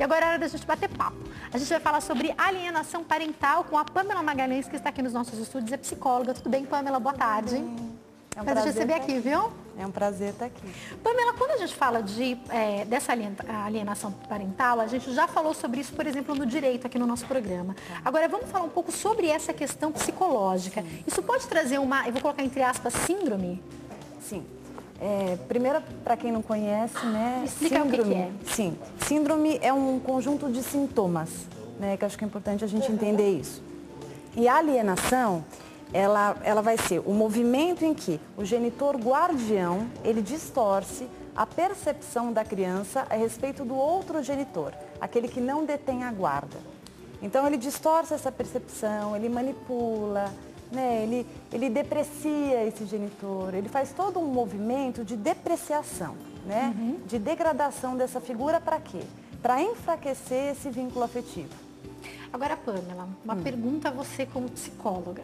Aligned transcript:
E 0.00 0.02
agora 0.02 0.24
é 0.24 0.28
hora 0.30 0.38
da 0.38 0.48
gente 0.48 0.66
bater 0.66 0.88
papo. 0.88 1.18
A 1.52 1.58
gente 1.58 1.68
vai 1.68 1.78
falar 1.78 2.00
sobre 2.00 2.34
alienação 2.38 3.04
parental 3.04 3.64
com 3.64 3.76
a 3.76 3.84
Pamela 3.84 4.22
Magalhães, 4.22 4.66
que 4.66 4.74
está 4.74 4.88
aqui 4.88 5.02
nos 5.02 5.12
nossos 5.12 5.38
estúdios, 5.38 5.70
é 5.72 5.76
psicóloga. 5.76 6.32
Tudo 6.32 6.48
bem, 6.48 6.64
Pamela? 6.64 6.98
Boa 6.98 7.14
tarde. 7.14 7.56
É 8.34 8.40
um 8.40 8.44
prazer, 8.44 8.44
prazer 8.44 8.72
receber 8.72 8.94
aqui, 8.94 9.18
viu? 9.18 9.52
É 9.78 9.86
um 9.86 9.90
prazer 9.90 10.30
estar 10.30 10.46
aqui. 10.46 10.66
Pamela, 11.02 11.34
quando 11.34 11.50
a 11.50 11.58
gente 11.58 11.74
fala 11.74 12.02
de, 12.02 12.38
é, 12.48 12.86
dessa 12.86 13.12
alienação 13.66 14.10
parental, 14.26 14.80
a 14.80 14.86
gente 14.86 15.12
já 15.12 15.28
falou 15.28 15.52
sobre 15.52 15.82
isso, 15.82 15.92
por 15.92 16.06
exemplo, 16.06 16.34
no 16.34 16.46
direito 16.46 16.86
aqui 16.86 16.98
no 16.98 17.06
nosso 17.06 17.26
programa. 17.26 17.74
Tá. 17.74 18.00
Agora, 18.02 18.26
vamos 18.26 18.48
falar 18.48 18.64
um 18.64 18.70
pouco 18.70 18.90
sobre 18.90 19.26
essa 19.26 19.52
questão 19.52 19.92
psicológica. 19.92 20.80
Sim. 20.80 21.04
Isso 21.06 21.22
pode 21.22 21.46
trazer 21.46 21.78
uma, 21.78 22.06
eu 22.06 22.12
vou 22.14 22.22
colocar 22.22 22.42
entre 22.42 22.62
aspas, 22.62 22.94
síndrome? 22.94 23.62
Sim. 24.18 24.46
É, 25.00 25.38
primeiro, 25.48 25.80
para 26.04 26.16
quem 26.16 26.30
não 26.30 26.42
conhece, 26.42 27.06
né? 27.06 27.42
Explica 27.44 27.82
síndrome. 27.82 28.00
O 28.00 28.04
que, 28.04 28.14
que 28.14 28.20
é. 28.20 28.54
Sim. 28.54 28.78
Síndrome 29.06 29.58
é 29.62 29.72
um 29.72 29.98
conjunto 29.98 30.50
de 30.50 30.62
sintomas, 30.62 31.30
né? 31.78 31.96
Que 31.96 32.04
acho 32.04 32.18
que 32.18 32.24
é 32.24 32.26
importante 32.26 32.62
a 32.64 32.66
gente 32.66 32.86
uhum. 32.88 32.94
entender 32.94 33.30
isso. 33.30 33.62
E 34.36 34.46
a 34.46 34.56
alienação, 34.56 35.42
ela, 35.92 36.36
ela 36.44 36.60
vai 36.60 36.76
ser 36.76 37.00
o 37.06 37.12
movimento 37.12 37.84
em 37.84 37.94
que 37.94 38.20
o 38.36 38.44
genitor 38.44 38.96
guardião, 38.96 39.86
ele 40.04 40.20
distorce 40.20 41.08
a 41.34 41.46
percepção 41.46 42.32
da 42.32 42.44
criança 42.44 43.06
a 43.08 43.14
respeito 43.14 43.64
do 43.64 43.74
outro 43.74 44.22
genitor, 44.22 44.74
aquele 45.00 45.28
que 45.28 45.40
não 45.40 45.64
detém 45.64 46.04
a 46.04 46.12
guarda. 46.12 46.58
Então 47.22 47.46
ele 47.46 47.56
distorce 47.56 48.14
essa 48.14 48.30
percepção, 48.30 49.16
ele 49.16 49.28
manipula, 49.28 50.32
né? 50.70 51.02
ele, 51.02 51.26
ele 51.52 51.70
deprecia 51.70 52.66
esse 52.66 52.84
genitor, 52.86 53.54
ele 53.54 53.68
faz 53.68 53.92
todo 53.92 54.18
um 54.18 54.26
movimento 54.26 55.04
de 55.04 55.16
depreciação, 55.16 56.16
né? 56.46 56.74
Uhum. 56.76 57.00
de 57.06 57.18
degradação 57.18 57.96
dessa 57.96 58.20
figura 58.20 58.60
para 58.60 58.80
quê? 58.80 59.00
Para 59.42 59.62
enfraquecer 59.62 60.52
esse 60.52 60.70
vínculo 60.70 61.04
afetivo. 61.04 61.54
Agora, 62.32 62.56
Pamela, 62.56 63.08
uma 63.24 63.34
hum. 63.34 63.42
pergunta 63.42 63.88
a 63.88 63.92
você 63.92 64.24
como 64.24 64.48
psicóloga. 64.48 65.22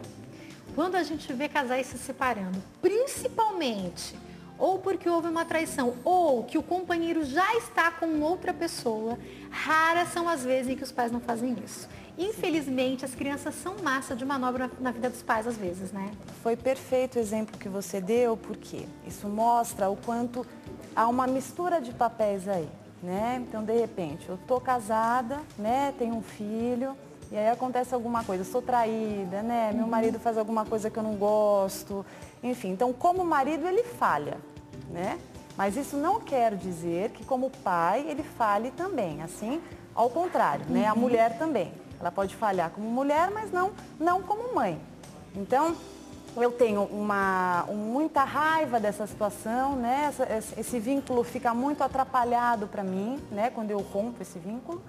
Quando 0.75 0.95
a 0.95 1.03
gente 1.03 1.31
vê 1.33 1.47
casais 1.47 1.87
se 1.87 1.97
separando, 1.97 2.61
principalmente 2.81 4.15
ou 4.57 4.79
porque 4.79 5.07
houve 5.07 5.27
uma 5.27 5.45
traição, 5.45 5.95
ou 6.03 6.43
que 6.43 6.57
o 6.57 6.63
companheiro 6.63 7.23
já 7.23 7.55
está 7.55 7.91
com 7.91 8.19
outra 8.21 8.53
pessoa, 8.53 9.17
raras 9.51 10.09
são 10.09 10.27
as 10.27 10.43
vezes 10.43 10.71
em 10.71 10.75
que 10.75 10.83
os 10.83 10.91
pais 10.91 11.11
não 11.11 11.19
fazem 11.19 11.55
isso. 11.63 11.87
Infelizmente, 12.17 13.05
as 13.05 13.13
crianças 13.13 13.53
são 13.55 13.75
massa 13.83 14.15
de 14.15 14.25
manobra 14.25 14.71
na 14.79 14.91
vida 14.91 15.09
dos 15.09 15.21
pais 15.21 15.45
às 15.45 15.55
vezes, 15.55 15.91
né? 15.91 16.11
Foi 16.41 16.55
perfeito 16.55 17.17
o 17.17 17.19
exemplo 17.19 17.57
que 17.59 17.69
você 17.69 18.01
deu, 18.01 18.35
porque 18.35 18.85
isso 19.05 19.27
mostra 19.27 19.89
o 19.89 19.95
quanto 19.95 20.45
há 20.95 21.07
uma 21.07 21.27
mistura 21.27 21.79
de 21.79 21.91
papéis 21.91 22.47
aí, 22.47 22.67
né? 23.03 23.43
Então, 23.47 23.63
de 23.63 23.77
repente, 23.77 24.27
eu 24.27 24.39
tô 24.47 24.59
casada, 24.59 25.41
né? 25.59 25.93
Tenho 25.99 26.15
um 26.15 26.23
filho, 26.23 26.95
e 27.31 27.37
aí 27.37 27.49
acontece 27.49 27.93
alguma 27.93 28.23
coisa, 28.23 28.43
sou 28.43 28.61
traída, 28.61 29.41
né? 29.43 29.71
Meu 29.73 29.83
uhum. 29.83 29.89
marido 29.89 30.19
faz 30.19 30.37
alguma 30.37 30.65
coisa 30.65 30.89
que 30.89 30.97
eu 30.97 31.03
não 31.03 31.15
gosto. 31.15 32.05
Enfim, 32.41 32.69
então 32.69 32.93
como 32.93 33.23
marido 33.25 33.67
ele 33.67 33.83
falha, 33.83 34.37
né? 34.89 35.19
Mas 35.57 35.75
isso 35.75 35.97
não 35.97 36.19
quer 36.21 36.55
dizer 36.55 37.09
que 37.11 37.25
como 37.25 37.49
pai 37.49 38.05
ele 38.07 38.23
fale 38.23 38.71
também, 38.71 39.21
assim, 39.21 39.61
ao 39.93 40.09
contrário, 40.09 40.65
né? 40.69 40.87
A 40.87 40.93
uhum. 40.93 40.99
mulher 40.99 41.37
também. 41.37 41.71
Ela 41.99 42.11
pode 42.11 42.35
falhar 42.35 42.69
como 42.69 42.89
mulher, 42.89 43.31
mas 43.31 43.51
não, 43.51 43.71
não 43.99 44.21
como 44.21 44.53
mãe. 44.53 44.79
Então, 45.35 45.75
eu 46.35 46.51
tenho 46.51 46.83
uma, 46.83 47.65
muita 47.67 48.23
raiva 48.23 48.79
dessa 48.79 49.07
situação, 49.07 49.75
né? 49.75 50.13
Esse, 50.37 50.59
esse 50.59 50.79
vínculo 50.79 51.23
fica 51.23 51.53
muito 51.53 51.83
atrapalhado 51.83 52.67
para 52.67 52.83
mim, 52.83 53.19
né? 53.31 53.49
Quando 53.49 53.71
eu 53.71 53.79
rompo 53.79 54.21
esse 54.21 54.37
vínculo. 54.37 54.81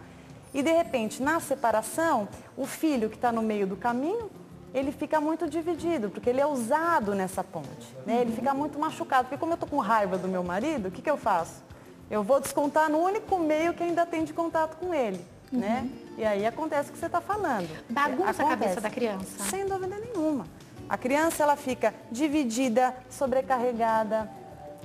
E 0.52 0.62
de 0.62 0.72
repente, 0.72 1.22
na 1.22 1.40
separação, 1.40 2.28
o 2.56 2.66
filho 2.66 3.08
que 3.08 3.16
está 3.16 3.30
no 3.30 3.42
meio 3.42 3.66
do 3.66 3.76
caminho, 3.76 4.30
ele 4.74 4.92
fica 4.92 5.20
muito 5.20 5.48
dividido, 5.48 6.10
porque 6.10 6.28
ele 6.28 6.40
é 6.40 6.46
usado 6.46 7.14
nessa 7.14 7.42
ponte. 7.42 7.96
Né? 8.06 8.20
Ele 8.20 8.32
fica 8.32 8.52
muito 8.52 8.78
machucado. 8.78 9.24
Porque 9.24 9.38
como 9.38 9.52
eu 9.52 9.54
estou 9.54 9.68
com 9.68 9.78
raiva 9.78 10.18
do 10.18 10.28
meu 10.28 10.42
marido, 10.42 10.88
o 10.88 10.90
que, 10.90 11.02
que 11.02 11.10
eu 11.10 11.16
faço? 11.16 11.62
Eu 12.10 12.22
vou 12.22 12.40
descontar 12.40 12.90
no 12.90 12.98
único 12.98 13.38
meio 13.38 13.74
que 13.74 13.82
ainda 13.82 14.06
tem 14.06 14.24
de 14.24 14.32
contato 14.32 14.76
com 14.76 14.94
ele. 14.94 15.24
Uhum. 15.52 15.58
Né? 15.60 15.90
E 16.18 16.24
aí 16.24 16.44
acontece 16.44 16.90
o 16.90 16.92
que 16.92 16.98
você 16.98 17.06
está 17.06 17.20
falando. 17.20 17.68
Bagunça 17.88 18.30
acontece. 18.30 18.42
a 18.42 18.46
cabeça 18.46 18.80
da 18.80 18.90
criança. 18.90 19.44
Sem 19.44 19.64
dúvida 19.66 19.96
nenhuma. 19.96 20.46
A 20.88 20.98
criança 20.98 21.44
ela 21.44 21.54
fica 21.54 21.94
dividida, 22.10 22.92
sobrecarregada, 23.08 24.28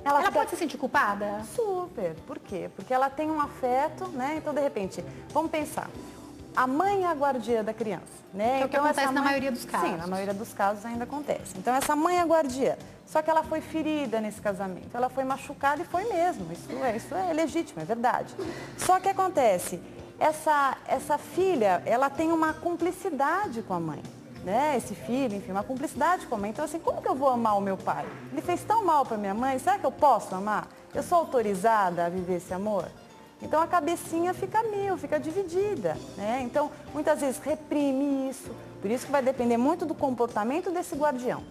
ela, 0.04 0.18
ela 0.18 0.26
fica... 0.26 0.32
pode 0.32 0.50
se 0.50 0.56
sentir 0.56 0.76
culpada? 0.76 1.42
Super. 1.56 2.14
Por 2.26 2.38
quê? 2.38 2.70
Porque 2.76 2.92
ela 2.92 3.10
tem 3.10 3.30
um 3.30 3.40
afeto, 3.40 4.06
né? 4.08 4.36
Então, 4.36 4.54
de 4.54 4.60
repente, 4.60 5.04
vamos 5.30 5.50
pensar. 5.50 5.88
A 6.54 6.68
mãe 6.68 7.02
é 7.02 7.06
a 7.06 7.12
guardiã 7.14 7.64
da 7.64 7.74
criança, 7.74 8.04
né? 8.32 8.58
Que 8.58 8.62
é 8.62 8.66
o 8.66 8.68
que 8.68 8.76
então, 8.76 8.84
acontece 8.84 9.06
mãe... 9.06 9.14
na 9.14 9.22
maioria 9.22 9.50
dos 9.50 9.64
casos. 9.64 9.88
Sim, 9.88 9.96
na 9.96 10.06
maioria 10.06 10.34
dos 10.34 10.52
casos 10.52 10.86
ainda 10.86 11.02
acontece. 11.02 11.58
Então, 11.58 11.74
essa 11.74 11.96
mãe 11.96 12.18
é 12.18 12.20
a 12.20 12.24
guardiã. 12.24 12.76
Só 13.06 13.22
que 13.22 13.30
ela 13.30 13.42
foi 13.42 13.60
ferida 13.60 14.20
nesse 14.20 14.40
casamento. 14.40 14.94
Ela 14.94 15.08
foi 15.08 15.24
machucada 15.24 15.82
e 15.82 15.84
foi 15.84 16.04
mesmo. 16.04 16.52
Isso 16.52 16.70
é, 16.84 16.96
isso 16.96 17.14
é 17.14 17.32
legítimo, 17.32 17.82
é 17.82 17.84
verdade. 17.84 18.34
Só 18.78 19.00
que 19.00 19.08
acontece, 19.08 19.80
essa, 20.18 20.76
essa 20.86 21.18
filha, 21.18 21.82
ela 21.84 22.08
tem 22.08 22.32
uma 22.32 22.52
cumplicidade 22.52 23.62
com 23.62 23.74
a 23.74 23.80
mãe 23.80 24.02
né, 24.44 24.74
esse 24.76 24.94
filho, 24.94 25.34
enfim, 25.34 25.50
uma 25.50 25.64
cumplicidade 25.64 26.26
com 26.26 26.34
a 26.34 26.38
mãe. 26.38 26.50
Então, 26.50 26.64
assim, 26.64 26.78
como 26.78 27.00
que 27.00 27.08
eu 27.08 27.14
vou 27.14 27.30
amar 27.30 27.56
o 27.56 27.60
meu 27.60 27.76
pai? 27.76 28.04
Ele 28.30 28.42
fez 28.42 28.62
tão 28.62 28.84
mal 28.84 29.04
para 29.04 29.16
minha 29.16 29.34
mãe, 29.34 29.58
será 29.58 29.78
que 29.78 29.86
eu 29.86 29.90
posso 29.90 30.34
amar? 30.34 30.68
Eu 30.94 31.02
sou 31.02 31.18
autorizada 31.18 32.04
a 32.04 32.08
viver 32.08 32.36
esse 32.36 32.52
amor? 32.52 32.86
Então 33.42 33.60
a 33.60 33.66
cabecinha 33.66 34.32
fica 34.32 34.62
mil, 34.62 34.96
fica 34.96 35.18
dividida. 35.18 35.96
Né? 36.16 36.42
Então, 36.44 36.70
muitas 36.92 37.20
vezes 37.20 37.38
reprime 37.38 38.28
isso. 38.30 38.50
Por 38.80 38.90
isso 38.90 39.06
que 39.06 39.12
vai 39.12 39.22
depender 39.22 39.56
muito 39.56 39.84
do 39.84 39.94
comportamento 39.94 40.70
desse 40.70 40.94
guardião. 40.94 41.42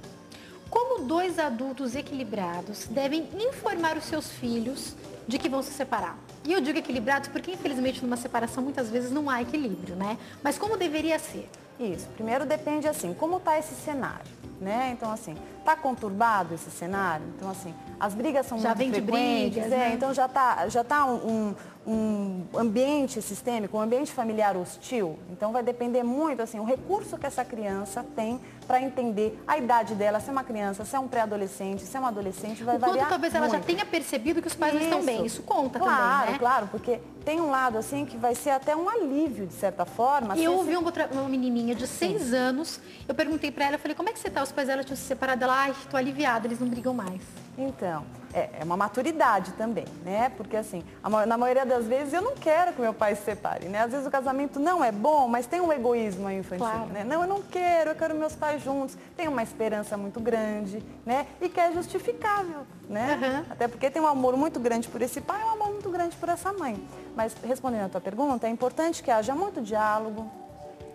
Como 0.69 1.03
dois 1.03 1.37
adultos 1.37 1.95
equilibrados 1.95 2.87
devem 2.87 3.27
informar 3.37 3.97
os 3.97 4.05
seus 4.05 4.31
filhos 4.31 4.95
de 5.27 5.37
que 5.37 5.49
vão 5.49 5.61
se 5.61 5.71
separar? 5.71 6.17
E 6.45 6.51
eu 6.51 6.61
digo 6.61 6.77
equilibrados 6.77 7.29
porque, 7.29 7.51
infelizmente, 7.51 8.03
numa 8.03 8.17
separação 8.17 8.63
muitas 8.63 8.89
vezes 8.89 9.11
não 9.11 9.29
há 9.29 9.41
equilíbrio, 9.41 9.95
né? 9.95 10.17
Mas 10.43 10.57
como 10.57 10.77
deveria 10.77 11.17
ser? 11.19 11.49
Isso. 11.79 12.07
Primeiro 12.09 12.45
depende 12.45 12.87
assim, 12.87 13.13
como 13.13 13.37
está 13.37 13.57
esse 13.57 13.73
cenário, 13.75 14.25
né? 14.63 14.91
Então 14.97 15.11
assim, 15.11 15.35
está 15.59 15.75
conturbado 15.75 16.55
esse 16.55 16.71
cenário? 16.71 17.25
Então 17.35 17.49
assim, 17.49 17.73
as 17.99 18.13
brigas 18.13 18.45
são 18.45 18.57
já 18.59 18.69
muito 18.69 18.79
vem 18.79 18.91
frequentes, 18.91 19.51
brigas, 19.51 19.71
é, 19.71 19.77
né? 19.77 19.93
então 19.93 20.13
já 20.13 20.25
está 20.25 20.67
já 20.67 20.83
tá 20.83 21.05
um, 21.05 21.53
um 21.85 22.45
ambiente 22.55 23.21
sistêmico, 23.21 23.77
um 23.77 23.81
ambiente 23.81 24.11
familiar 24.11 24.55
hostil. 24.55 25.19
Então 25.29 25.51
vai 25.51 25.61
depender 25.61 26.03
muito 26.03 26.41
assim, 26.41 26.59
o 26.59 26.63
recurso 26.63 27.17
que 27.17 27.25
essa 27.25 27.43
criança 27.43 28.05
tem 28.15 28.39
para 28.63 28.81
entender 28.81 29.37
a 29.45 29.57
idade 29.57 29.93
dela, 29.93 30.19
se 30.19 30.29
é 30.29 30.31
uma 30.31 30.43
criança, 30.43 30.85
se 30.85 30.95
é 30.95 30.99
um 30.99 31.07
pré-adolescente, 31.07 31.83
se 31.83 31.95
é 31.95 31.99
um 31.99 32.05
adolescente, 32.05 32.63
vai 32.63 32.77
o 32.77 32.79
variar. 32.79 32.99
Quanto 32.99 33.09
talvez 33.09 33.33
muito. 33.33 33.45
ela 33.45 33.59
já 33.59 33.63
tenha 33.63 33.85
percebido 33.85 34.41
que 34.41 34.47
os 34.47 34.55
pais 34.55 34.73
Isso. 34.73 34.83
não 34.83 34.99
estão 34.99 35.05
bem. 35.05 35.25
Isso 35.25 35.43
conta 35.43 35.79
claro, 35.79 35.95
também, 35.95 36.33
né? 36.33 36.39
Claro, 36.39 36.39
claro, 36.39 36.67
porque 36.67 36.99
tem 37.25 37.41
um 37.41 37.49
lado 37.49 37.77
assim 37.77 38.05
que 38.05 38.17
vai 38.17 38.35
ser 38.35 38.51
até 38.51 38.75
um 38.75 38.89
alívio, 38.89 39.45
de 39.45 39.53
certa 39.53 39.85
forma. 39.85 40.37
E 40.37 40.43
eu 40.43 40.53
ouvi 40.53 40.75
uma, 40.75 40.85
outra, 40.85 41.09
uma 41.11 41.27
menininha 41.27 41.75
de 41.75 41.87
seis 41.87 42.23
Sim. 42.23 42.35
anos, 42.35 42.79
eu 43.07 43.13
perguntei 43.13 43.51
para 43.51 43.65
ela, 43.65 43.75
eu 43.75 43.79
falei, 43.79 43.95
como 43.95 44.09
é 44.09 44.13
que 44.13 44.19
você 44.19 44.29
tá? 44.29 44.41
Pais 44.53 44.67
dela 44.67 44.83
tinham 44.83 44.97
se 44.97 45.03
separado, 45.03 45.43
ela, 45.43 45.53
ai, 45.53 45.75
tô 45.89 45.97
aliviada, 45.97 46.47
eles 46.47 46.59
não 46.59 46.67
brigam 46.67 46.93
mais. 46.93 47.21
Então, 47.57 48.03
é, 48.33 48.49
é 48.59 48.63
uma 48.63 48.75
maturidade 48.75 49.51
também, 49.53 49.85
né? 50.03 50.29
Porque 50.35 50.57
assim, 50.57 50.83
a, 51.03 51.25
na 51.25 51.37
maioria 51.37 51.65
das 51.65 51.85
vezes 51.85 52.13
eu 52.13 52.21
não 52.21 52.33
quero 52.35 52.73
que 52.73 52.81
meu 52.81 52.93
pai 52.93 53.15
se 53.15 53.23
separe, 53.23 53.67
né? 53.67 53.83
Às 53.83 53.91
vezes 53.91 54.07
o 54.07 54.11
casamento 54.11 54.59
não 54.59 54.83
é 54.83 54.91
bom, 54.91 55.27
mas 55.27 55.45
tem 55.45 55.61
um 55.61 55.71
egoísmo 55.71 56.27
aí 56.27 56.39
infantil, 56.39 56.65
claro. 56.65 56.85
né? 56.87 57.03
Não, 57.03 57.21
eu 57.21 57.27
não 57.27 57.41
quero, 57.43 57.91
eu 57.91 57.95
quero 57.95 58.15
meus 58.15 58.35
pais 58.35 58.63
juntos. 58.63 58.97
Tem 59.15 59.27
uma 59.27 59.43
esperança 59.43 59.95
muito 59.95 60.19
grande, 60.19 60.83
né? 61.05 61.27
E 61.39 61.47
que 61.47 61.59
é 61.59 61.71
justificável, 61.71 62.65
né? 62.89 63.19
Uhum. 63.21 63.51
Até 63.51 63.67
porque 63.67 63.89
tem 63.89 64.01
um 64.01 64.07
amor 64.07 64.35
muito 64.35 64.59
grande 64.59 64.87
por 64.87 65.01
esse 65.01 65.21
pai 65.21 65.39
e 65.39 65.45
um 65.45 65.51
amor 65.51 65.69
muito 65.69 65.89
grande 65.91 66.15
por 66.15 66.29
essa 66.29 66.51
mãe. 66.51 66.83
Mas 67.15 67.35
respondendo 67.43 67.85
a 67.85 67.89
tua 67.89 68.01
pergunta, 68.01 68.47
é 68.47 68.49
importante 68.49 69.03
que 69.03 69.11
haja 69.11 69.35
muito 69.35 69.61
diálogo, 69.61 70.29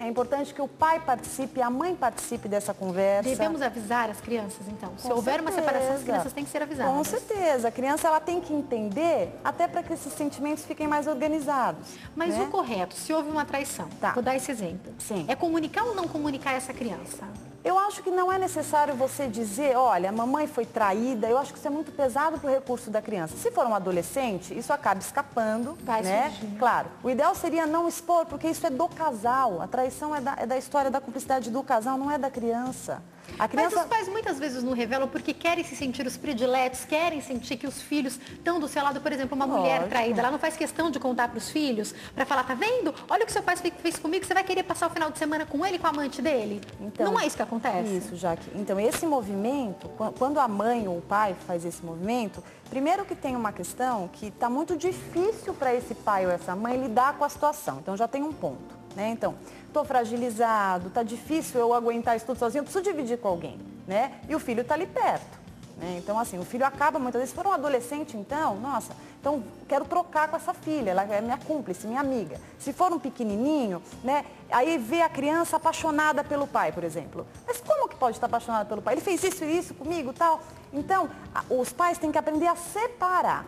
é 0.01 0.07
importante 0.07 0.55
que 0.55 0.63
o 0.63 0.69
pai 0.69 1.01
participe, 1.01 1.61
a 1.61 1.69
mãe 1.69 1.95
participe 1.95 2.49
dessa 2.49 2.73
conversa. 2.73 3.29
Devemos 3.29 3.61
avisar 3.61 4.11
as 4.11 4.21
crianças, 4.21 4.67
então. 4.69 4.93
Se 4.97 5.09
Com 5.09 5.15
houver 5.15 5.41
certeza. 5.41 5.51
uma 5.51 5.67
separação, 5.67 5.95
as 5.97 6.03
crianças 6.03 6.33
têm 6.33 6.45
que 6.45 6.51
ser 6.51 6.63
avisadas. 6.63 6.93
Com 6.93 7.05
certeza. 7.05 7.69
A 7.69 7.71
criança 7.71 8.09
ela 8.09 8.21
tem 8.21 8.41
que 8.41 8.53
entender, 8.53 9.33
até 9.45 9.67
para 9.67 9.83
que 9.83 9.93
esses 9.93 10.13
sentimentos 10.13 10.65
fiquem 10.65 10.87
mais 10.87 11.07
organizados. 11.07 11.89
Mas 12.15 12.37
né? 12.37 12.45
o 12.45 12.49
correto, 12.49 12.95
se 12.95 13.13
houve 13.13 13.31
uma 13.31 13.45
traição, 13.45 13.89
tá. 14.01 14.13
vou 14.13 14.23
dar 14.23 14.37
esse 14.37 14.51
exemplo. 14.51 14.93
Sim. 14.99 15.25
É 15.29 15.35
comunicar 15.35 15.85
ou 15.85 15.95
não 15.95 16.07
comunicar 16.07 16.53
essa 16.53 16.73
criança? 16.73 17.25
Eu 17.69 17.79
acho 17.79 18.03
que 18.03 18.11
não 18.11 18.33
é 18.33 18.39
necessário 18.39 18.95
você 18.95 19.29
dizer, 19.29 19.77
olha, 19.77 20.09
a 20.09 20.13
mamãe 20.13 20.47
foi 20.47 20.65
traída, 20.65 21.29
eu 21.29 21.37
acho 21.37 21.53
que 21.53 21.59
isso 21.59 21.69
é 21.69 21.71
muito 21.71 21.93
pesado 21.93 22.39
para 22.39 22.49
o 22.49 22.51
recurso 22.51 22.91
da 22.91 23.03
criança. 23.03 23.37
Se 23.37 23.51
for 23.51 23.67
um 23.67 23.75
adolescente, 23.75 24.59
isso 24.59 24.73
acaba 24.73 25.01
escapando, 25.01 25.77
Vai 25.83 26.01
né? 26.01 26.31
Surgir. 26.31 26.57
Claro, 26.59 26.89
o 27.03 27.11
ideal 27.11 27.35
seria 27.35 27.67
não 27.67 27.87
expor, 27.87 28.25
porque 28.25 28.49
isso 28.49 28.67
é 28.67 28.71
do 28.71 28.89
casal. 28.89 29.61
A 29.61 29.67
traição 29.67 30.17
é 30.17 30.21
da, 30.23 30.35
é 30.39 30.47
da 30.47 30.57
história 30.57 30.91
da 30.91 30.99
cumplicidade 30.99 31.51
do 31.51 31.63
casal, 31.63 31.99
não 31.99 32.11
é 32.11 32.17
da 32.17 32.31
criança. 32.31 33.03
A 33.39 33.49
criança... 33.49 33.77
Mas 33.77 33.85
os 33.85 33.91
pais 33.91 34.09
muitas 34.09 34.39
vezes 34.39 34.63
não 34.63 34.73
revelam 34.73 35.09
porque 35.09 35.33
querem 35.33 35.65
se 35.65 35.77
sentir 35.77 36.07
os 36.07 36.17
prediletos, 36.17 36.85
querem 36.85 37.21
sentir 37.21 37.57
que 37.57 37.67
os 37.67 37.81
filhos 37.83 38.19
estão 38.33 38.59
do 38.59 38.69
seu 38.69 38.83
lado. 38.83 39.01
Por 39.01 39.13
exemplo, 39.13 39.37
uma 39.37 39.45
Lógico. 39.45 39.63
mulher 39.63 39.89
traída, 39.89 40.21
ela 40.21 40.31
não 40.31 40.39
faz 40.39 40.57
questão 40.57 40.91
de 40.91 40.99
contar 40.99 41.29
para 41.29 41.39
os 41.39 41.51
filhos, 41.51 41.95
para 42.15 42.25
falar, 42.25 42.45
tá 42.45 42.55
vendo? 42.55 42.95
Olha 43.09 43.23
o 43.23 43.27
que 43.27 43.33
seu 43.33 43.43
pai 43.43 43.57
fez 43.57 43.99
comigo, 43.99 44.25
você 44.25 44.35
vai 44.35 44.45
querer 44.45 44.63
passar 44.63 44.89
o 44.89 44.91
final 44.91 45.11
de 45.11 45.19
semana 45.19 45.47
com 45.47 45.65
ele, 45.65 45.79
com 45.79 45.87
a 45.87 45.91
amante 45.91 46.21
dele? 46.21 46.61
Então, 46.81 47.13
não 47.13 47.21
é 47.21 47.27
isso 47.27 47.37
que 47.37 47.43
acontece? 47.43 47.97
Isso, 47.97 48.17
Jaque. 48.17 48.51
Então, 48.55 48.79
esse 48.79 49.07
movimento, 49.07 49.89
quando 50.19 50.39
a 50.39 50.49
mãe 50.49 50.89
ou 50.89 50.99
o 50.99 51.03
pai 51.03 51.37
faz 51.47 51.65
esse 51.65 51.85
movimento, 51.85 52.43
primeiro 52.69 53.05
que 53.05 53.15
tem 53.15 53.35
uma 53.37 53.53
questão 53.53 54.09
que 54.13 54.27
está 54.27 54.49
muito 54.51 54.77
difícil 54.77 55.55
para 55.55 55.75
esse 55.75 55.95
pai 55.95 56.27
ou 56.27 56.33
essa 56.33 56.55
mãe 56.55 56.81
lidar 56.81 57.17
com 57.17 57.25
a 57.25 57.29
situação. 57.29 57.79
Então, 57.79 57.97
já 57.97 58.09
tem 58.09 58.23
um 58.23 58.33
ponto. 58.33 58.79
Né? 58.97 59.11
Então, 59.11 59.35
estou 59.69 59.85
fragilizado, 59.85 60.89
está 60.89 61.03
difícil 61.03 61.61
eu 61.61 61.73
aguentar 61.73 62.17
isso 62.17 62.27
tudo 62.27 62.39
sozinho, 62.39 62.61
eu 62.61 62.65
preciso 62.65 62.85
dividir 62.85 63.19
com 63.19 63.29
alguém. 63.29 63.59
Né? 63.87 64.21
E 64.29 64.35
o 64.35 64.41
filho 64.41 64.63
está 64.63 64.75
ali 64.75 64.87
perto. 64.87 65.39
Né? 65.79 65.97
Então, 65.99 66.19
assim, 66.19 66.39
o 66.39 66.45
filho 66.45 66.67
acaba 66.67 66.99
muitas 66.99 67.21
vezes, 67.21 67.31
se 67.31 67.37
for 67.41 67.47
um 67.47 67.53
adolescente, 67.53 68.17
então, 68.17 68.57
nossa, 68.57 68.93
então 69.21 69.45
quero 69.69 69.85
trocar 69.85 70.29
com 70.29 70.37
essa 70.37 70.53
filha, 70.53 70.91
ela 70.91 71.03
é 71.05 71.21
minha 71.21 71.39
cúmplice, 71.39 71.87
minha 71.87 72.01
amiga. 72.01 72.41
Se 72.59 72.73
for 72.73 72.93
um 72.93 72.99
pequenininho, 72.99 73.81
né, 74.03 74.25
aí 74.51 74.77
vê 74.77 75.03
a 75.03 75.09
criança 75.09 75.57
apaixonada 75.57 76.25
pelo 76.25 76.47
pai, 76.47 76.73
por 76.73 76.83
exemplo. 76.83 77.27
Mas 77.47 77.61
como 77.61 77.89
que 77.89 77.95
pode 77.95 78.17
estar 78.17 78.27
apaixonada 78.27 78.65
pelo 78.65 78.83
pai? 78.83 78.95
Ele 78.95 79.01
fez 79.01 79.23
isso 79.23 79.45
e 79.45 79.57
isso 79.57 79.73
comigo 79.75 80.13
tal. 80.13 80.41
Então, 80.73 81.09
os 81.49 81.73
pais 81.73 81.97
têm 81.97 82.11
que 82.11 82.19
aprender 82.19 82.49
a 82.49 82.57
separar 82.57 83.47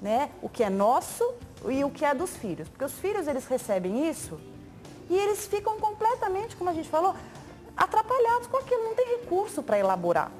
né, 0.00 0.30
o 0.42 0.48
que 0.48 0.62
é 0.62 0.68
nosso 0.68 1.24
e 1.68 1.82
o 1.82 1.90
que 1.90 2.04
é 2.04 2.14
dos 2.14 2.36
filhos. 2.36 2.68
Porque 2.68 2.84
os 2.84 2.92
filhos, 2.92 3.26
eles 3.26 3.46
recebem 3.46 4.08
isso 4.08 4.38
e 5.12 5.14
eles 5.14 5.46
ficam 5.46 5.78
completamente, 5.78 6.56
como 6.56 6.70
a 6.70 6.72
gente 6.72 6.88
falou, 6.88 7.14
atrapalhados 7.76 8.46
com 8.46 8.56
aquilo, 8.56 8.82
não 8.82 8.94
tem 8.94 9.18
recurso 9.18 9.62
para 9.62 9.78
elaborar. 9.78 10.32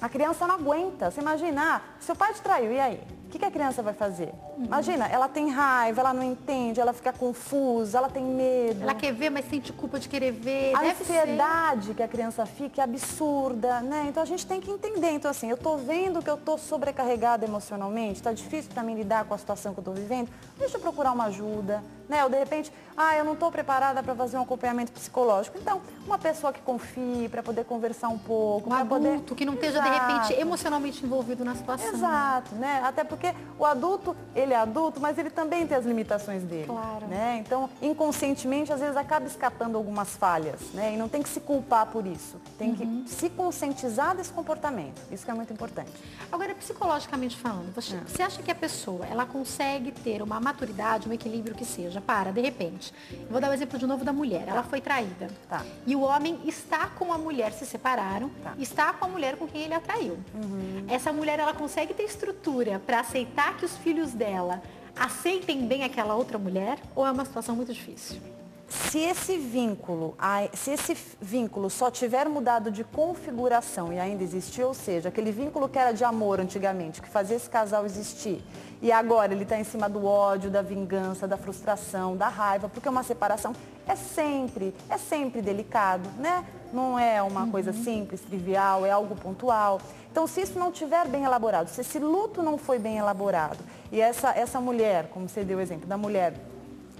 A 0.00 0.08
criança 0.08 0.46
não 0.46 0.54
aguenta. 0.54 1.10
Você 1.10 1.20
imagina, 1.20 1.76
ah, 1.76 1.80
seu 1.98 2.14
pai 2.14 2.32
te 2.32 2.40
traiu, 2.40 2.72
e 2.72 2.78
aí? 2.78 3.02
O 3.26 3.30
que, 3.30 3.40
que, 3.40 3.44
a 3.44 3.50
criança 3.50 3.82
vai 3.82 3.92
fazer? 3.92 4.32
Uhum. 4.56 4.66
Imagina, 4.66 5.08
ela 5.08 5.28
tem 5.28 5.50
raiva, 5.50 6.00
ela 6.00 6.14
não 6.14 6.22
entende, 6.22 6.80
ela 6.80 6.92
fica 6.92 7.12
confusa, 7.12 7.98
ela 7.98 8.08
tem 8.08 8.24
medo. 8.24 8.84
Ela 8.84 8.94
quer 8.94 9.12
ver, 9.12 9.30
mas 9.30 9.46
sente 9.50 9.72
culpa 9.72 9.98
de 9.98 10.08
querer 10.08 10.30
ver. 10.30 10.76
A 10.76 10.92
ansiedade 10.92 11.88
ser. 11.88 11.94
que 11.94 12.02
a 12.02 12.08
criança 12.08 12.46
fica 12.46 12.80
é 12.80 12.84
absurda, 12.84 13.80
né? 13.80 14.06
Então 14.08 14.22
a 14.22 14.26
gente 14.26 14.46
tem 14.46 14.60
que 14.60 14.70
entender. 14.70 15.10
Então 15.10 15.28
assim, 15.28 15.50
eu 15.50 15.56
estou 15.56 15.76
vendo 15.76 16.22
que 16.22 16.30
eu 16.30 16.36
estou 16.36 16.56
sobrecarregada 16.56 17.44
emocionalmente, 17.44 18.14
está 18.14 18.32
difícil 18.32 18.70
para 18.72 18.84
mim 18.84 18.94
lidar 18.94 19.24
com 19.24 19.34
a 19.34 19.38
situação 19.38 19.74
que 19.74 19.80
eu 19.80 19.82
estou 19.82 19.94
vivendo, 19.94 20.30
deixa 20.56 20.76
eu 20.76 20.80
procurar 20.80 21.12
uma 21.12 21.24
ajuda, 21.24 21.82
né? 22.08 22.24
Ou 22.24 22.30
de 22.30 22.38
repente, 22.38 22.72
ah, 22.96 23.16
eu 23.16 23.24
não 23.24 23.34
estou 23.34 23.50
preparada 23.52 24.02
para 24.02 24.14
fazer 24.14 24.36
um 24.36 24.42
acompanhamento 24.42 24.90
psicológico. 24.90 25.56
Então, 25.56 25.80
uma 26.04 26.18
pessoa 26.18 26.52
que 26.52 26.60
confie, 26.60 27.28
para 27.28 27.42
poder 27.42 27.64
conversar 27.64 28.08
um 28.08 28.18
pouco. 28.18 28.68
Um 28.68 28.72
adulto 28.72 28.88
poder... 28.88 29.34
que 29.36 29.44
não 29.44 29.54
esteja, 29.54 29.80
de 29.80 29.88
repente, 29.88 30.32
emocionalmente 30.40 31.04
envolvido 31.04 31.44
na 31.44 31.54
situação. 31.54 31.88
Exato, 31.94 32.54
né? 32.56 32.82
Até 32.84 33.04
porque 33.04 33.32
o 33.58 33.64
adulto, 33.64 34.16
ele 34.34 34.52
é 34.52 34.56
adulto, 34.56 35.00
mas 35.00 35.16
ele 35.16 35.30
também 35.30 35.66
tem 35.66 35.76
as 35.76 35.84
limitações 35.84 36.42
dele. 36.42 36.66
Claro. 36.66 37.06
Né? 37.06 37.42
Então, 37.44 37.70
inconscientemente, 37.80 38.72
às 38.72 38.80
vezes 38.80 38.96
acaba 38.96 39.26
escapando 39.26 39.76
algumas 39.76 40.16
falhas, 40.16 40.60
né? 40.72 40.94
E 40.94 40.96
não 40.96 41.08
tem 41.08 41.22
que 41.22 41.28
se 41.28 41.40
culpar 41.40 41.86
por 41.86 42.06
isso. 42.06 42.36
Tem 42.58 42.70
uhum. 42.70 43.04
que 43.04 43.10
se 43.10 43.30
conscientizar 43.30 44.16
desse 44.16 44.32
comportamento. 44.32 45.00
Isso 45.10 45.24
que 45.24 45.30
é 45.30 45.34
muito 45.34 45.52
importante. 45.52 45.92
Agora, 46.32 46.54
psicologicamente 46.54 47.36
falando, 47.36 47.72
você, 47.74 47.94
é. 47.94 48.00
você 48.00 48.22
acha 48.22 48.42
que 48.42 48.50
a 48.50 48.54
pessoa, 48.54 49.06
ela 49.06 49.24
consegue 49.24 49.92
ter 49.92 50.20
uma 50.20 50.40
maturidade, 50.40 51.08
um 51.08 51.12
equilíbrio 51.12 51.54
que 51.54 51.64
seja, 51.64 51.97
para, 52.00 52.32
de 52.32 52.40
repente, 52.40 52.92
vou 53.30 53.40
dar 53.40 53.48
o 53.48 53.50
um 53.50 53.54
exemplo 53.54 53.78
de 53.78 53.86
novo 53.86 54.04
da 54.04 54.12
mulher, 54.12 54.44
ela 54.46 54.62
foi 54.62 54.80
traída. 54.80 55.28
Tá. 55.48 55.64
E 55.86 55.94
o 55.94 56.00
homem 56.00 56.38
está 56.44 56.86
com 56.86 57.12
a 57.12 57.18
mulher, 57.18 57.52
se 57.52 57.66
separaram, 57.66 58.30
tá. 58.42 58.54
está 58.58 58.92
com 58.92 59.04
a 59.04 59.08
mulher 59.08 59.36
com 59.36 59.46
quem 59.46 59.62
ele 59.62 59.74
atraiu. 59.74 60.18
Uhum. 60.34 60.84
Essa 60.88 61.12
mulher, 61.12 61.38
ela 61.38 61.52
consegue 61.52 61.94
ter 61.94 62.04
estrutura 62.04 62.80
para 62.84 63.00
aceitar 63.00 63.56
que 63.56 63.64
os 63.64 63.76
filhos 63.78 64.12
dela 64.12 64.62
aceitem 64.96 65.66
bem 65.66 65.84
aquela 65.84 66.14
outra 66.14 66.38
mulher 66.38 66.78
ou 66.94 67.06
é 67.06 67.10
uma 67.10 67.24
situação 67.24 67.54
muito 67.54 67.72
difícil? 67.72 68.20
Se 68.68 68.98
esse 68.98 69.38
vínculo, 69.38 70.14
se 70.52 70.72
esse 70.72 70.96
vínculo 71.20 71.70
só 71.70 71.90
tiver 71.90 72.28
mudado 72.28 72.70
de 72.70 72.84
configuração 72.84 73.90
e 73.92 73.98
ainda 73.98 74.22
existir, 74.22 74.62
ou 74.62 74.74
seja, 74.74 75.08
aquele 75.08 75.32
vínculo 75.32 75.68
que 75.70 75.78
era 75.78 75.92
de 75.92 76.04
amor 76.04 76.38
antigamente, 76.38 77.00
que 77.00 77.08
fazia 77.08 77.36
esse 77.36 77.48
casal 77.48 77.86
existir, 77.86 78.44
e 78.82 78.92
agora 78.92 79.32
ele 79.32 79.44
está 79.44 79.58
em 79.58 79.64
cima 79.64 79.88
do 79.88 80.04
ódio, 80.04 80.50
da 80.50 80.60
vingança, 80.60 81.26
da 81.26 81.38
frustração, 81.38 82.14
da 82.14 82.28
raiva, 82.28 82.68
porque 82.68 82.88
uma 82.88 83.02
separação 83.02 83.54
é 83.86 83.96
sempre, 83.96 84.74
é 84.90 84.98
sempre 84.98 85.40
delicado, 85.40 86.08
né? 86.18 86.44
Não 86.70 86.98
é 86.98 87.22
uma 87.22 87.44
uhum. 87.44 87.50
coisa 87.50 87.72
simples, 87.72 88.20
trivial, 88.20 88.84
é 88.84 88.90
algo 88.90 89.16
pontual. 89.16 89.80
Então, 90.12 90.26
se 90.26 90.42
isso 90.42 90.58
não 90.58 90.70
estiver 90.70 91.08
bem 91.08 91.24
elaborado, 91.24 91.68
se 91.68 91.80
esse 91.80 91.98
luto 91.98 92.42
não 92.42 92.58
foi 92.58 92.78
bem 92.78 92.98
elaborado, 92.98 93.58
e 93.90 93.98
essa, 93.98 94.30
essa 94.30 94.60
mulher, 94.60 95.08
como 95.08 95.26
você 95.26 95.42
deu 95.42 95.56
o 95.56 95.60
exemplo 95.60 95.86
da 95.86 95.96
mulher, 95.96 96.34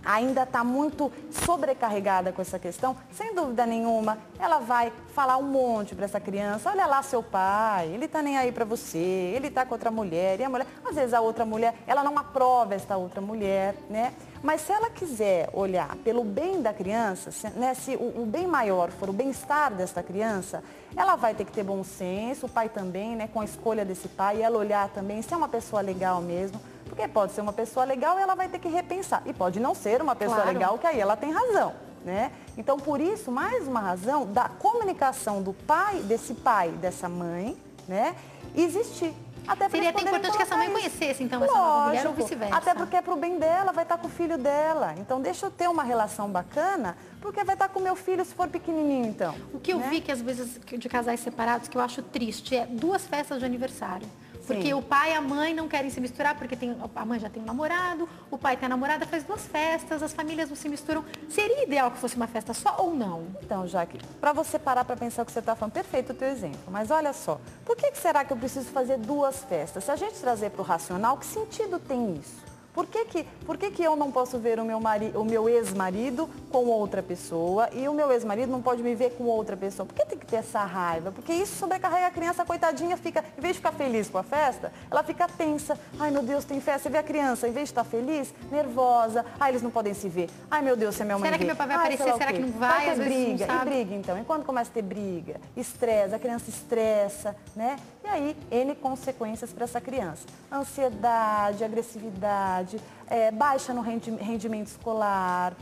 ainda 0.08 0.44
está 0.44 0.64
muito 0.64 1.12
sobrecarregada 1.30 2.32
com 2.32 2.40
essa 2.40 2.58
questão, 2.58 2.96
sem 3.12 3.34
dúvida 3.34 3.66
nenhuma, 3.66 4.16
ela 4.38 4.58
vai 4.58 4.90
falar 5.14 5.36
um 5.36 5.42
monte 5.42 5.94
para 5.94 6.06
essa 6.06 6.18
criança, 6.18 6.70
olha 6.70 6.86
lá 6.86 7.02
seu 7.02 7.22
pai, 7.22 7.88
ele 7.88 8.06
está 8.06 8.22
nem 8.22 8.38
aí 8.38 8.50
para 8.50 8.64
você, 8.64 8.96
ele 8.98 9.48
está 9.48 9.66
com 9.66 9.74
outra 9.74 9.90
mulher, 9.90 10.40
e 10.40 10.44
a 10.44 10.48
mulher, 10.48 10.66
às 10.82 10.94
vezes 10.94 11.12
a 11.12 11.20
outra 11.20 11.44
mulher, 11.44 11.74
ela 11.86 12.02
não 12.02 12.16
aprova 12.16 12.74
esta 12.74 12.96
outra 12.96 13.20
mulher, 13.20 13.74
né? 13.90 14.14
Mas 14.42 14.62
se 14.62 14.72
ela 14.72 14.88
quiser 14.88 15.50
olhar 15.52 15.94
pelo 15.96 16.24
bem 16.24 16.62
da 16.62 16.72
criança, 16.72 17.30
se, 17.30 17.50
né, 17.50 17.74
se 17.74 17.96
o, 17.96 18.22
o, 18.22 18.26
bem 18.26 18.46
maior 18.46 18.90
for 18.90 19.10
o 19.10 19.12
bem-estar 19.12 19.74
desta 19.74 20.02
criança, 20.02 20.62
ela 20.96 21.16
vai 21.16 21.34
ter 21.34 21.44
que 21.44 21.52
ter 21.52 21.64
bom 21.64 21.82
senso, 21.84 22.46
o 22.46 22.48
pai 22.48 22.68
também, 22.68 23.14
né, 23.14 23.28
com 23.32 23.40
a 23.40 23.44
escolha 23.44 23.84
desse 23.84 24.08
pai, 24.08 24.38
e 24.38 24.42
ela 24.42 24.56
olhar 24.56 24.88
também 24.90 25.20
se 25.20 25.34
é 25.34 25.36
uma 25.36 25.48
pessoa 25.48 25.82
legal 25.82 26.22
mesmo, 26.22 26.58
porque 26.88 27.06
pode 27.06 27.32
ser 27.32 27.40
uma 27.40 27.52
pessoa 27.52 27.84
legal 27.84 28.18
e 28.18 28.22
ela 28.22 28.34
vai 28.34 28.48
ter 28.48 28.58
que 28.58 28.68
repensar. 28.68 29.22
E 29.26 29.32
pode 29.32 29.60
não 29.60 29.74
ser 29.74 30.00
uma 30.02 30.16
pessoa 30.16 30.42
claro. 30.42 30.52
legal, 30.52 30.78
que 30.78 30.86
aí 30.86 30.98
ela 30.98 31.16
tem 31.16 31.30
razão. 31.30 31.74
Né? 32.04 32.32
Então, 32.56 32.78
por 32.78 33.00
isso, 33.00 33.30
mais 33.30 33.66
uma 33.68 33.80
razão 33.80 34.24
da 34.26 34.48
comunicação 34.48 35.42
do 35.42 35.52
pai, 35.52 36.00
desse 36.00 36.32
pai, 36.32 36.70
dessa 36.70 37.08
mãe, 37.08 37.56
né, 37.86 38.14
existir. 38.56 39.12
Até 39.48 39.68
Seria 39.70 39.88
até 39.90 40.02
importante 40.02 40.36
que 40.36 40.42
essa 40.42 40.56
mãe 40.56 40.66
isso. 40.66 40.74
conhecesse, 40.74 41.24
então, 41.24 41.40
Lógico, 41.40 41.56
essa 41.56 41.66
nova 41.66 41.86
mulher 41.86 42.06
ou 42.06 42.12
vice-versa. 42.12 42.54
Até 42.54 42.74
porque 42.74 42.96
é 42.96 43.00
pro 43.00 43.16
bem 43.16 43.38
dela, 43.38 43.72
vai 43.72 43.82
estar 43.82 43.96
com 43.96 44.06
o 44.06 44.10
filho 44.10 44.36
dela. 44.36 44.94
Então, 44.98 45.22
deixa 45.22 45.46
eu 45.46 45.50
ter 45.50 45.68
uma 45.68 45.82
relação 45.82 46.30
bacana, 46.30 46.96
porque 47.20 47.42
vai 47.42 47.54
estar 47.54 47.68
com 47.68 47.80
o 47.80 47.82
meu 47.82 47.96
filho 47.96 48.22
se 48.26 48.34
for 48.34 48.46
pequenininho, 48.48 49.06
então. 49.06 49.34
O 49.52 49.58
que 49.58 49.72
eu 49.72 49.78
né? 49.78 49.88
vi 49.88 50.00
que, 50.02 50.12
às 50.12 50.20
vezes, 50.20 50.60
de 50.66 50.88
casais 50.88 51.20
separados, 51.20 51.66
que 51.66 51.78
eu 51.78 51.80
acho 51.80 52.02
triste, 52.02 52.54
é 52.54 52.66
duas 52.66 53.06
festas 53.06 53.38
de 53.38 53.46
aniversário. 53.46 54.06
Porque 54.54 54.74
o 54.74 54.82
pai 54.82 55.12
e 55.12 55.14
a 55.14 55.20
mãe 55.20 55.54
não 55.54 55.68
querem 55.68 55.90
se 55.90 56.00
misturar, 56.00 56.36
porque 56.36 56.56
tem, 56.56 56.76
a 56.94 57.04
mãe 57.04 57.18
já 57.18 57.28
tem 57.28 57.42
um 57.42 57.46
namorado, 57.46 58.08
o 58.30 58.38
pai 58.38 58.56
tem 58.56 58.66
a 58.66 58.68
namorada, 58.68 59.06
faz 59.06 59.24
duas 59.24 59.46
festas, 59.46 60.02
as 60.02 60.12
famílias 60.12 60.48
não 60.48 60.56
se 60.56 60.68
misturam. 60.68 61.04
Seria 61.28 61.64
ideal 61.64 61.90
que 61.90 61.98
fosse 61.98 62.16
uma 62.16 62.26
festa 62.26 62.52
só 62.54 62.76
ou 62.78 62.94
não? 62.94 63.26
Então, 63.42 63.66
Jaque, 63.66 63.98
para 64.20 64.32
você 64.32 64.58
parar 64.58 64.84
para 64.84 64.96
pensar 64.96 65.22
o 65.22 65.26
que 65.26 65.32
você 65.32 65.38
está 65.38 65.54
falando, 65.54 65.72
perfeito 65.72 66.12
o 66.12 66.14
teu 66.14 66.28
exemplo. 66.28 66.60
Mas 66.70 66.90
olha 66.90 67.12
só, 67.12 67.40
por 67.64 67.76
que, 67.76 67.90
que 67.90 67.98
será 67.98 68.24
que 68.24 68.32
eu 68.32 68.36
preciso 68.36 68.66
fazer 68.70 68.98
duas 68.98 69.44
festas? 69.44 69.84
Se 69.84 69.90
a 69.90 69.96
gente 69.96 70.14
trazer 70.14 70.50
para 70.50 70.62
o 70.62 70.64
racional, 70.64 71.16
que 71.16 71.26
sentido 71.26 71.78
tem 71.78 72.16
isso? 72.16 72.47
Por 72.78 72.86
que, 72.86 73.04
que, 73.06 73.24
por 73.44 73.58
que, 73.58 73.72
que 73.72 73.82
eu 73.82 73.96
não 73.96 74.12
posso 74.12 74.38
ver 74.38 74.60
o 74.60 74.64
meu, 74.64 74.78
o 74.78 75.24
meu 75.24 75.48
ex-marido 75.48 76.30
com 76.48 76.66
outra 76.66 77.02
pessoa 77.02 77.68
e 77.72 77.88
o 77.88 77.92
meu 77.92 78.12
ex-marido 78.12 78.52
não 78.52 78.62
pode 78.62 78.84
me 78.84 78.94
ver 78.94 79.14
com 79.14 79.24
outra 79.24 79.56
pessoa? 79.56 79.84
Por 79.84 79.96
que 79.96 80.06
tem 80.06 80.16
que 80.16 80.24
ter 80.24 80.36
essa 80.36 80.60
raiva? 80.64 81.10
Porque 81.10 81.32
isso 81.32 81.56
sobrecarrega 81.56 82.06
a 82.06 82.10
criança, 82.12 82.44
a 82.44 82.46
coitadinha 82.46 82.96
fica, 82.96 83.24
em 83.36 83.40
vez 83.40 83.54
de 83.54 83.58
ficar 83.58 83.72
feliz 83.72 84.08
com 84.08 84.18
a 84.18 84.22
festa, 84.22 84.72
ela 84.88 85.02
fica 85.02 85.26
tensa. 85.26 85.76
Ai 85.98 86.12
meu 86.12 86.22
Deus, 86.22 86.44
tem 86.44 86.60
festa. 86.60 86.84
Você 86.84 86.90
vê 86.90 86.98
a 86.98 87.02
criança, 87.02 87.48
em 87.48 87.50
vez 87.50 87.64
de 87.64 87.72
estar 87.72 87.82
feliz, 87.82 88.32
nervosa. 88.48 89.26
Ai, 89.40 89.50
eles 89.50 89.62
não 89.62 89.72
podem 89.72 89.92
se 89.92 90.08
ver. 90.08 90.30
Ai 90.48 90.62
meu 90.62 90.76
Deus, 90.76 90.94
se 90.94 91.02
é 91.02 91.04
minha 91.04 91.18
mãe 91.18 91.26
Será 91.26 91.38
que 91.38 91.44
meu 91.46 91.56
pai 91.56 91.66
vai 91.66 91.76
Ai, 91.78 91.82
aparecer? 91.82 92.16
Será 92.16 92.32
que 92.32 92.38
não 92.38 92.52
vai? 92.52 92.86
Vai 92.86 92.94
ter 92.94 93.04
briga. 93.04 93.44
E 93.44 93.64
briga 93.64 93.94
então. 93.96 94.20
E 94.20 94.24
quando 94.24 94.44
começa 94.44 94.70
a 94.70 94.74
ter 94.74 94.82
briga, 94.82 95.40
estresse, 95.56 96.14
a 96.14 96.18
criança 96.20 96.48
estressa, 96.48 97.34
né? 97.56 97.76
E 98.04 98.06
aí, 98.06 98.36
N 98.52 98.74
consequências 98.76 99.52
para 99.52 99.64
essa 99.64 99.80
criança. 99.80 100.24
Ansiedade, 100.50 101.64
agressividade, 101.64 102.67
é, 103.06 103.30
baixa 103.30 103.72
no 103.72 103.80
rendimento 103.80 104.66
escolar, 104.66 105.54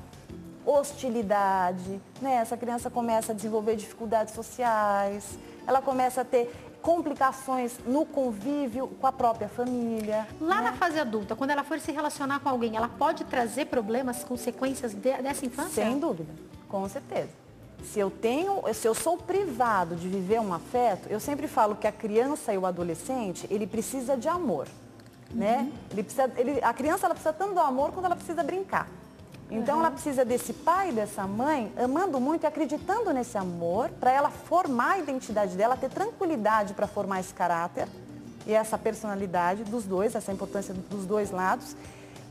hostilidade, 0.65 2.01
né? 2.21 2.35
Essa 2.37 2.57
criança 2.57 2.91
começa 2.91 3.33
a 3.33 3.35
desenvolver 3.35 3.77
dificuldades 3.77 4.35
sociais, 4.35 5.39
ela 5.67 5.81
começa 5.81 6.23
a 6.23 6.25
ter 6.25 6.53
complicações 6.83 7.79
no 7.85 8.07
convívio 8.07 8.87
com 8.87 9.07
a 9.07 9.13
própria 9.13 9.49
família. 9.49 10.27
Lá 10.41 10.57
né? 10.57 10.71
na 10.71 10.73
fase 10.73 11.01
adulta, 11.01 11.35
quando 11.35 11.51
ela 11.51 11.65
for 11.65 11.81
se 11.81 11.91
relacionar 11.91 12.39
com 12.41 12.49
alguém, 12.49 12.77
ela 12.77 12.89
pode 12.89 13.25
trazer 13.25 13.67
problemas, 13.67 14.23
consequências 14.23 14.95
de, 14.95 15.13
dessa 15.21 15.45
infância? 15.45 15.85
Sem 15.85 15.99
dúvida, 15.99 16.33
com 16.69 16.89
certeza. 16.89 17.31
Se 17.85 17.99
eu 17.99 18.11
tenho, 18.11 18.63
se 18.73 18.87
eu 18.87 18.95
sou 18.95 19.17
privado 19.17 19.97
de 19.97 20.09
viver 20.09 20.41
um 20.41 20.55
afeto, 20.55 21.09
eu 21.09 21.21
sempre 21.21 21.47
falo 21.47 21.75
que 21.75 21.87
a 21.87 21.93
criança 21.93 22.53
e 22.53 22.59
o 22.59 22.65
adolescente, 22.65 23.47
ele 23.51 23.67
precisa 23.67 24.17
de 24.17 24.29
amor? 24.29 24.67
Uhum. 25.31 25.39
né? 25.39 25.73
Ele 25.91 26.03
precisa, 26.03 26.31
ele, 26.37 26.61
a 26.63 26.73
criança 26.73 27.07
ela 27.07 27.15
precisa 27.15 27.33
tanto 27.33 27.55
do 27.55 27.61
amor 27.61 27.93
quanto 27.93 28.07
ela 28.07 28.17
precisa 28.17 28.43
brincar. 28.43 28.89
Então 29.51 29.77
uhum. 29.77 29.81
ela 29.83 29.91
precisa 29.91 30.25
desse 30.25 30.53
pai, 30.53 30.91
dessa 30.93 31.27
mãe, 31.27 31.73
amando 31.77 32.21
muito 32.21 32.43
e 32.43 32.47
acreditando 32.47 33.13
nesse 33.13 33.39
amor, 33.39 33.91
para 34.01 34.11
ela 34.11 34.31
formar 34.31 34.93
a 34.93 34.99
identidade 34.99 35.57
dela, 35.57 35.77
ter 35.77 35.91
tranquilidade 35.91 36.75
para 36.75 36.87
formar 36.87 37.21
esse 37.21 37.33
caráter 37.33 37.89
e 38.47 38.53
essa 38.53 38.77
personalidade 38.77 39.65
dos 39.65 39.85
dois, 39.85 40.15
essa 40.15 40.33
importância 40.33 40.75
dos 40.75 41.07
dois 41.07 41.31
lados, 41.31 41.77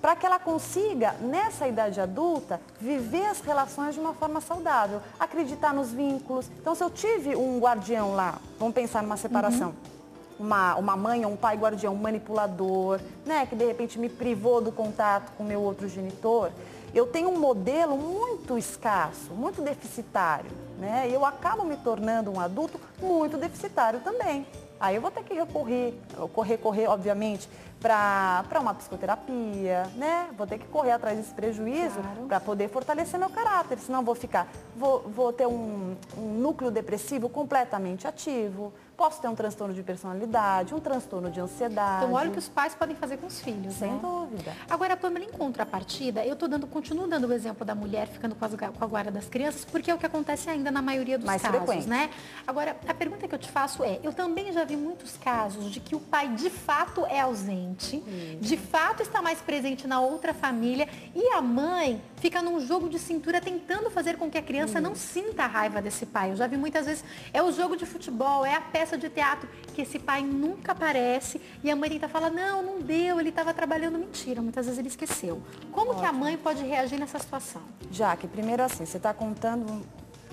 para 0.02 0.16
que 0.16 0.26
ela 0.26 0.38
consiga, 0.38 1.14
nessa 1.22 1.68
idade 1.68 2.00
adulta, 2.00 2.62
viver 2.80 3.26
as 3.26 3.40
relações 3.40 3.96
de 3.96 4.00
uma 4.00 4.14
forma 4.14 4.40
saudável, 4.40 5.02
acreditar 5.20 5.74
nos 5.74 5.92
vínculos. 5.92 6.50
Então, 6.62 6.76
se 6.76 6.84
eu 6.84 6.90
tive 6.90 7.36
um 7.36 7.60
guardião 7.60 8.14
lá, 8.14 8.36
vamos 8.60 8.76
pensar 8.76 9.02
numa 9.02 9.18
separação. 9.18 9.70
Uhum 9.70 9.95
uma, 10.40 10.76
uma 10.76 10.96
mãe 10.96 11.26
ou 11.26 11.32
um 11.32 11.36
pai 11.36 11.56
guardião 11.56 11.96
manipulador, 11.96 13.00
né, 13.26 13.46
que 13.46 13.56
de 13.56 13.66
repente 13.66 13.98
me 13.98 14.10
privou 14.10 14.62
do 14.62 14.72
contato 14.72 15.32
com 15.38 15.44
meu 15.44 15.62
outro 15.62 15.88
genitor, 15.88 16.52
eu 16.94 17.06
tenho 17.06 17.30
um 17.30 17.38
modelo 17.38 17.98
muito 17.98 18.58
escasso, 18.58 19.34
muito 19.34 19.62
deficitário, 19.62 20.50
né? 20.80 21.10
E 21.10 21.14
eu 21.14 21.26
acabo 21.26 21.66
me 21.66 21.76
tornando 21.76 22.32
um 22.32 22.40
adulto 22.40 22.80
muito 23.02 23.36
deficitário 23.38 24.00
também. 24.00 24.48
Aí 24.80 24.96
eu 24.96 25.02
vou 25.02 25.12
ter 25.12 25.24
que 25.24 25.34
recorrer, 25.34 25.94
correr, 26.34 26.58
correr, 26.58 26.88
obviamente, 26.88 27.50
para 27.86 28.60
uma 28.60 28.74
psicoterapia, 28.74 29.84
né? 29.96 30.28
Vou 30.36 30.48
ter 30.48 30.58
que 30.58 30.66
correr 30.66 30.92
atrás 30.92 31.16
desse 31.18 31.32
prejuízo 31.32 32.00
claro. 32.02 32.26
para 32.28 32.40
poder 32.40 32.68
fortalecer 32.68 33.20
meu 33.20 33.30
caráter, 33.30 33.78
senão 33.78 34.04
vou 34.04 34.16
ficar, 34.16 34.48
vou, 34.76 35.02
vou 35.02 35.32
ter 35.32 35.46
um, 35.46 35.96
um 36.18 36.34
núcleo 36.40 36.72
depressivo 36.72 37.30
completamente 37.30 38.08
ativo, 38.08 38.74
Posso 38.98 39.22
ter 39.22 39.28
um 39.28 39.36
transtorno 39.36 39.74
de 39.74 39.84
personalidade, 39.84 40.74
um 40.74 40.80
transtorno 40.80 41.30
de 41.30 41.40
ansiedade. 41.42 42.06
Então, 42.06 42.16
olha 42.16 42.30
o 42.30 42.32
que 42.32 42.40
os 42.40 42.48
pais 42.48 42.74
podem 42.74 42.96
fazer 42.96 43.18
com 43.18 43.28
os 43.28 43.42
filhos, 43.42 43.74
Sem 43.76 43.92
né? 43.92 44.00
dúvida. 44.02 44.54
Agora, 44.70 44.96
Pamela, 44.96 45.26
em 45.26 45.32
contrapartida, 45.32 46.26
eu 46.26 46.36
tô 46.36 46.48
dando, 46.48 46.66
continuo 46.66 47.06
dando 47.06 47.28
o 47.28 47.34
exemplo 47.34 47.66
da 47.66 47.76
mulher 47.76 48.08
ficando 48.08 48.36
com, 48.36 48.46
as, 48.46 48.54
com 48.56 48.84
a 48.84 48.88
guarda 48.88 49.12
das 49.12 49.28
crianças, 49.28 49.66
porque 49.66 49.92
é 49.92 49.94
o 49.94 49.98
que 49.98 50.06
acontece 50.06 50.50
ainda 50.50 50.72
na 50.72 50.82
maioria 50.82 51.18
dos 51.18 51.28
Mais 51.28 51.42
casos, 51.42 51.58
frequente. 51.58 51.90
né? 51.90 52.10
Agora, 52.48 52.78
a 52.88 52.94
pergunta 52.94 53.28
que 53.28 53.36
eu 53.36 53.40
te 53.40 53.52
faço 53.52 53.84
é, 53.84 54.00
eu 54.02 54.14
também 54.14 54.54
já 54.54 54.64
vi 54.64 54.78
muitos 54.78 55.18
casos 55.18 55.72
de 55.72 55.82
que 55.82 55.94
o 55.94 56.00
pai 56.00 56.30
de 56.30 56.50
fato 56.50 57.06
é 57.08 57.20
ausente, 57.20 57.75
hum. 57.96 58.38
de 58.40 58.58
fato 58.58 59.04
está 59.04 59.22
mais 59.22 59.40
presente 59.40 59.88
na 59.88 60.00
outra 60.00 60.34
família 60.34 60.88
e 61.14 61.34
a 61.34 61.42
mãe 61.42 62.02
fica 62.18 62.42
num 62.42 62.60
jogo 62.60 62.90
de 62.90 62.98
cintura 62.98 63.40
tentando 63.40 63.92
fazer 63.92 64.18
com 64.18 64.32
que 64.32 64.38
a 64.38 64.42
criança 64.42 64.82
não 64.82 64.96
sinta 64.96 65.44
a 65.44 65.48
raiva 65.48 65.82
desse 65.82 66.06
pai. 66.06 66.32
Eu 66.32 66.36
já 66.36 66.48
vi 66.48 66.58
muitas 66.58 66.86
vezes, 66.86 67.04
é 67.34 67.44
o 67.44 67.52
jogo 67.52 67.76
de 67.76 67.86
futebol, 67.86 68.46
é 68.46 68.56
a 68.56 68.62
peça 68.62 68.86
peça 68.86 68.98
de 68.98 69.10
teatro 69.10 69.50
que 69.74 69.82
esse 69.82 70.00
pai 70.00 70.22
nunca 70.22 70.72
aparece 70.72 71.42
e 71.64 71.70
a 71.70 71.76
mãe 71.76 71.90
tenta 71.90 72.08
falar, 72.08 72.30
não, 72.30 72.64
não 72.64 72.80
deu, 72.80 73.20
ele 73.20 73.30
estava 73.30 73.54
trabalhando 73.54 73.98
mentira. 73.98 74.42
Muitas 74.42 74.66
vezes 74.66 74.80
ele 74.80 74.88
esqueceu. 74.88 75.42
Como 75.72 75.92
Ótimo. 75.92 76.02
que 76.02 76.08
a 76.08 76.14
mãe 76.14 76.38
pode 76.38 76.64
reagir 76.64 77.00
nessa 77.00 77.20
situação? 77.20 77.62
Jaque, 77.92 78.28
primeiro 78.28 78.64
assim, 78.64 78.86
você 78.86 78.98
está 78.98 79.14
contando 79.14 79.84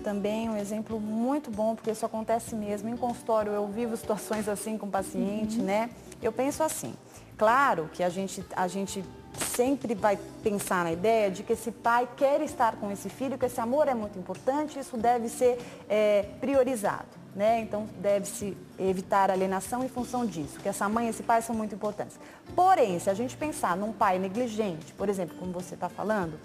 também 0.03 0.51
um 0.51 0.57
exemplo 0.57 1.01
muito 1.01 1.51
bom, 1.51 1.75
porque 1.75 1.91
isso 1.91 2.05
acontece 2.05 2.55
mesmo. 2.55 2.89
Em 2.89 2.97
consultório 2.97 3.53
eu 3.53 3.67
vivo 3.67 3.97
situações 3.97 4.49
assim 4.49 4.77
com 4.77 4.89
paciente, 4.91 5.59
uhum. 5.59 5.65
né? 5.65 5.91
Eu 6.21 6.33
penso 6.33 6.63
assim, 6.63 6.95
claro 7.37 7.89
que 7.93 8.03
a 8.03 8.09
gente, 8.09 8.45
a 8.55 8.69
gente 8.69 9.05
sempre 9.49 9.95
vai 9.95 10.19
pensar 10.43 10.85
na 10.85 10.93
ideia 10.93 11.31
de 11.31 11.43
que 11.43 11.53
esse 11.53 11.71
pai 11.71 12.09
quer 12.17 12.41
estar 12.43 12.77
com 12.77 12.91
esse 12.91 13.09
filho, 13.09 13.39
que 13.39 13.47
esse 13.47 13.61
amor 13.61 13.89
é 13.89 13.95
muito 13.95 14.19
importante, 14.19 14.79
isso 14.79 14.97
deve 14.97 15.29
ser 15.29 15.59
é, 15.89 16.25
priorizado 16.41 17.23
né? 17.35 17.61
Então 17.61 17.89
deve-se 17.99 18.57
evitar 18.79 19.31
alienação 19.31 19.85
em 19.85 19.89
função 19.89 20.27
disso, 20.27 20.61
que 20.61 20.69
essa 20.69 20.89
mãe 20.89 21.07
e 21.07 21.11
esse 21.11 21.23
pai 21.23 21.41
são 21.43 21.55
muito 21.55 21.75
importantes. 21.75 22.19
Porém, 22.55 22.99
se 22.99 23.09
a 23.09 23.15
gente 23.15 23.37
pensar 23.37 23.77
num 23.77 23.93
pai 23.93 24.19
negligente, 24.19 24.93
por 24.93 25.09
exemplo, 25.09 25.37
como 25.39 25.53
você 25.53 25.75
está 25.75 25.89
falando, 25.89 26.39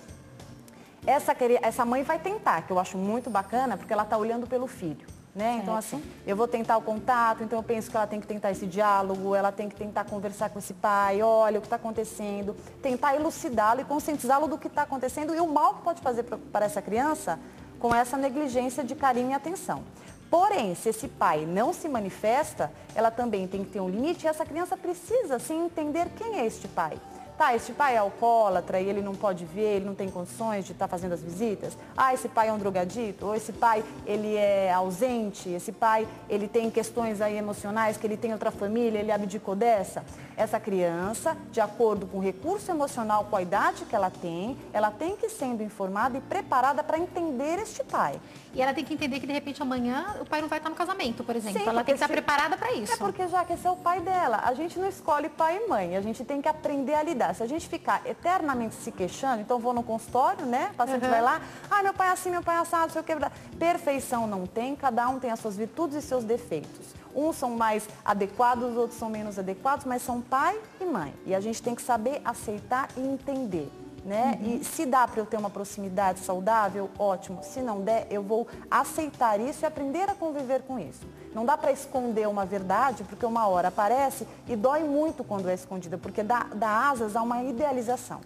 essa, 1.05 1.35
essa 1.61 1.85
mãe 1.85 2.03
vai 2.03 2.19
tentar, 2.19 2.63
que 2.63 2.71
eu 2.71 2.79
acho 2.79 2.97
muito 2.97 3.29
bacana, 3.29 3.77
porque 3.77 3.93
ela 3.93 4.03
está 4.03 4.17
olhando 4.17 4.47
pelo 4.47 4.67
filho. 4.67 5.05
Né? 5.37 5.59
Então, 5.61 5.75
assim, 5.75 6.03
eu 6.25 6.35
vou 6.35 6.47
tentar 6.47 6.77
o 6.77 6.81
contato, 6.81 7.43
então 7.43 7.59
eu 7.59 7.63
penso 7.63 7.91
que 7.91 7.95
ela 7.95 8.07
tem 8.07 8.19
que 8.19 8.25
tentar 8.25 8.49
esse 8.49 8.65
diálogo, 8.65 9.35
ela 9.35 9.51
tem 9.51 9.69
que 9.69 9.75
tentar 9.75 10.03
conversar 10.05 10.49
com 10.49 10.57
esse 10.57 10.73
pai, 10.73 11.21
olha 11.21 11.59
o 11.59 11.61
que 11.61 11.67
está 11.67 11.75
acontecendo, 11.75 12.55
tentar 12.81 13.15
elucidá-lo 13.15 13.81
e 13.81 13.83
conscientizá-lo 13.83 14.47
do 14.47 14.57
que 14.57 14.65
está 14.65 14.81
acontecendo 14.81 15.35
e 15.35 15.39
o 15.39 15.47
mal 15.47 15.75
que 15.75 15.83
pode 15.83 16.01
fazer 16.01 16.23
para 16.23 16.65
essa 16.65 16.81
criança 16.81 17.39
com 17.77 17.93
essa 17.93 18.17
negligência 18.17 18.83
de 18.83 18.95
carinho 18.95 19.29
e 19.29 19.33
atenção. 19.33 19.83
Porém, 20.27 20.73
se 20.73 20.89
esse 20.89 21.07
pai 21.07 21.45
não 21.45 21.71
se 21.71 21.87
manifesta, 21.87 22.71
ela 22.95 23.11
também 23.11 23.47
tem 23.47 23.63
que 23.63 23.69
ter 23.69 23.79
um 23.79 23.87
limite 23.87 24.25
e 24.25 24.27
essa 24.27 24.43
criança 24.43 24.75
precisa 24.75 25.37
sim 25.37 25.65
entender 25.65 26.09
quem 26.17 26.39
é 26.39 26.47
este 26.47 26.67
pai. 26.67 26.97
Tá, 27.37 27.55
esse 27.55 27.71
pai 27.71 27.93
é 27.93 27.97
alcoólatra 27.99 28.81
e 28.81 28.89
ele 28.89 28.99
não 28.99 29.13
pode 29.13 29.45
ver, 29.45 29.75
ele 29.75 29.85
não 29.85 29.93
tem 29.93 30.09
condições 30.09 30.65
de 30.65 30.71
estar 30.71 30.87
tá 30.87 30.89
fazendo 30.89 31.13
as 31.13 31.21
visitas. 31.21 31.77
Ah, 31.95 32.11
esse 32.11 32.27
pai 32.27 32.47
é 32.47 32.53
um 32.53 32.57
drogadito, 32.57 33.27
ou 33.27 33.35
esse 33.35 33.53
pai 33.53 33.83
ele 34.07 34.35
é 34.35 34.73
ausente, 34.73 35.47
esse 35.49 35.71
pai 35.71 36.07
ele 36.27 36.47
tem 36.47 36.71
questões 36.71 37.21
aí 37.21 37.37
emocionais, 37.37 37.95
que 37.95 38.07
ele 38.07 38.17
tem 38.17 38.33
outra 38.33 38.49
família, 38.49 38.97
ele 38.97 39.11
abdicou 39.11 39.55
dessa. 39.55 40.03
Essa 40.37 40.59
criança, 40.59 41.35
de 41.51 41.59
acordo 41.59 42.05
com 42.05 42.19
o 42.19 42.21
recurso 42.21 42.69
emocional, 42.69 43.25
com 43.25 43.35
a 43.35 43.41
idade 43.41 43.85
que 43.85 43.95
ela 43.95 44.11
tem, 44.11 44.55
ela 44.71 44.91
tem 44.91 45.15
que 45.15 45.27
ser 45.29 45.47
sendo 45.47 45.63
informada 45.63 46.17
e 46.17 46.21
preparada 46.21 46.83
para 46.83 46.99
entender 46.99 47.59
este 47.59 47.83
pai. 47.83 48.19
E 48.53 48.61
ela 48.61 48.73
tem 48.73 48.83
que 48.83 48.93
entender 48.93 49.19
que 49.19 49.27
de 49.27 49.33
repente 49.33 49.61
amanhã 49.61 50.15
o 50.19 50.25
pai 50.25 50.41
não 50.41 50.49
vai 50.49 50.59
estar 50.59 50.69
no 50.69 50.75
casamento, 50.75 51.23
por 51.23 51.35
exemplo. 51.35 51.59
Sim, 51.59 51.67
ela 51.67 51.83
tem 51.83 51.95
que 51.95 52.03
estar 52.03 52.07
preparada 52.07 52.57
para 52.57 52.73
isso. 52.73 52.93
É 52.93 52.97
porque 52.97 53.27
já 53.27 53.45
que 53.45 53.53
esse 53.53 53.65
é 53.65 53.71
o 53.71 53.75
pai 53.75 54.01
dela, 54.01 54.41
a 54.43 54.53
gente 54.53 54.77
não 54.79 54.87
escolhe 54.87 55.29
pai 55.29 55.57
e 55.57 55.69
mãe, 55.69 55.95
a 55.95 56.01
gente 56.01 56.23
tem 56.25 56.41
que 56.41 56.49
aprender 56.49 56.93
a 56.93 57.03
lidar. 57.03 57.33
Se 57.35 57.43
a 57.43 57.47
gente 57.47 57.67
ficar 57.67 58.01
eternamente 58.05 58.75
se 58.75 58.91
queixando, 58.91 59.41
então 59.41 59.59
vou 59.59 59.73
no 59.73 59.83
consultório, 59.83 60.45
né? 60.45 60.69
O 60.73 60.75
paciente 60.75 61.03
uhum. 61.03 61.09
vai 61.09 61.21
lá, 61.21 61.41
ah, 61.69 61.83
meu 61.83 61.93
pai 61.93 62.09
é 62.09 62.11
assim, 62.11 62.31
meu 62.31 62.43
pai 62.43 62.55
é 62.55 62.59
assado, 62.59 62.91
sei 62.91 63.01
o 63.01 63.03
que. 63.03 63.13
Perfeição 63.57 64.27
não 64.27 64.45
tem, 64.45 64.75
cada 64.75 65.07
um 65.07 65.19
tem 65.19 65.31
as 65.31 65.39
suas 65.39 65.55
virtudes 65.55 65.95
e 65.95 66.01
seus 66.01 66.23
defeitos. 66.23 66.97
Uns 67.15 67.35
são 67.35 67.51
mais 67.51 67.87
adequados, 68.03 68.75
outros 68.75 68.99
são 68.99 69.09
menos 69.09 69.37
adequados, 69.37 69.85
mas 69.85 70.01
são 70.01 70.21
pai 70.21 70.59
e 70.79 70.85
mãe. 70.85 71.13
E 71.25 71.33
a 71.33 71.39
gente 71.39 71.61
tem 71.61 71.75
que 71.75 71.81
saber 71.81 72.21
aceitar 72.23 72.89
e 72.97 73.01
entender 73.01 73.71
né? 74.07 74.39
Uhum. 74.41 74.59
E 74.61 74.63
se 74.63 74.85
dá 74.85 75.05
para 75.05 75.19
eu 75.19 75.25
ter 75.25 75.37
uma 75.37 75.49
proximidade 75.49 76.19
saudável, 76.19 76.89
ótimo. 76.97 77.43
Se 77.43 77.59
não 77.59 77.81
der, 77.81 78.07
eu 78.09 78.23
vou 78.23 78.47
aceitar 78.71 79.37
isso 79.39 79.63
e 79.63 79.65
aprender 79.65 80.09
a 80.09 80.15
conviver 80.15 80.61
com 80.61 80.79
isso. 80.79 81.05
Não 81.35 81.45
dá 81.45 81.57
para 81.57 81.73
esconder 81.73 82.27
uma 82.27 82.45
verdade, 82.45 83.03
porque 83.03 83.25
uma 83.25 83.47
hora 83.47 83.67
aparece 83.67 84.25
e 84.47 84.55
dói 84.55 84.83
muito 84.83 85.25
quando 85.25 85.49
é 85.49 85.53
escondida, 85.53 85.97
porque 85.97 86.23
dá, 86.23 86.47
dá 86.55 86.89
asas 86.89 87.17
a 87.17 87.21
uma 87.21 87.43
idealização. 87.43 88.21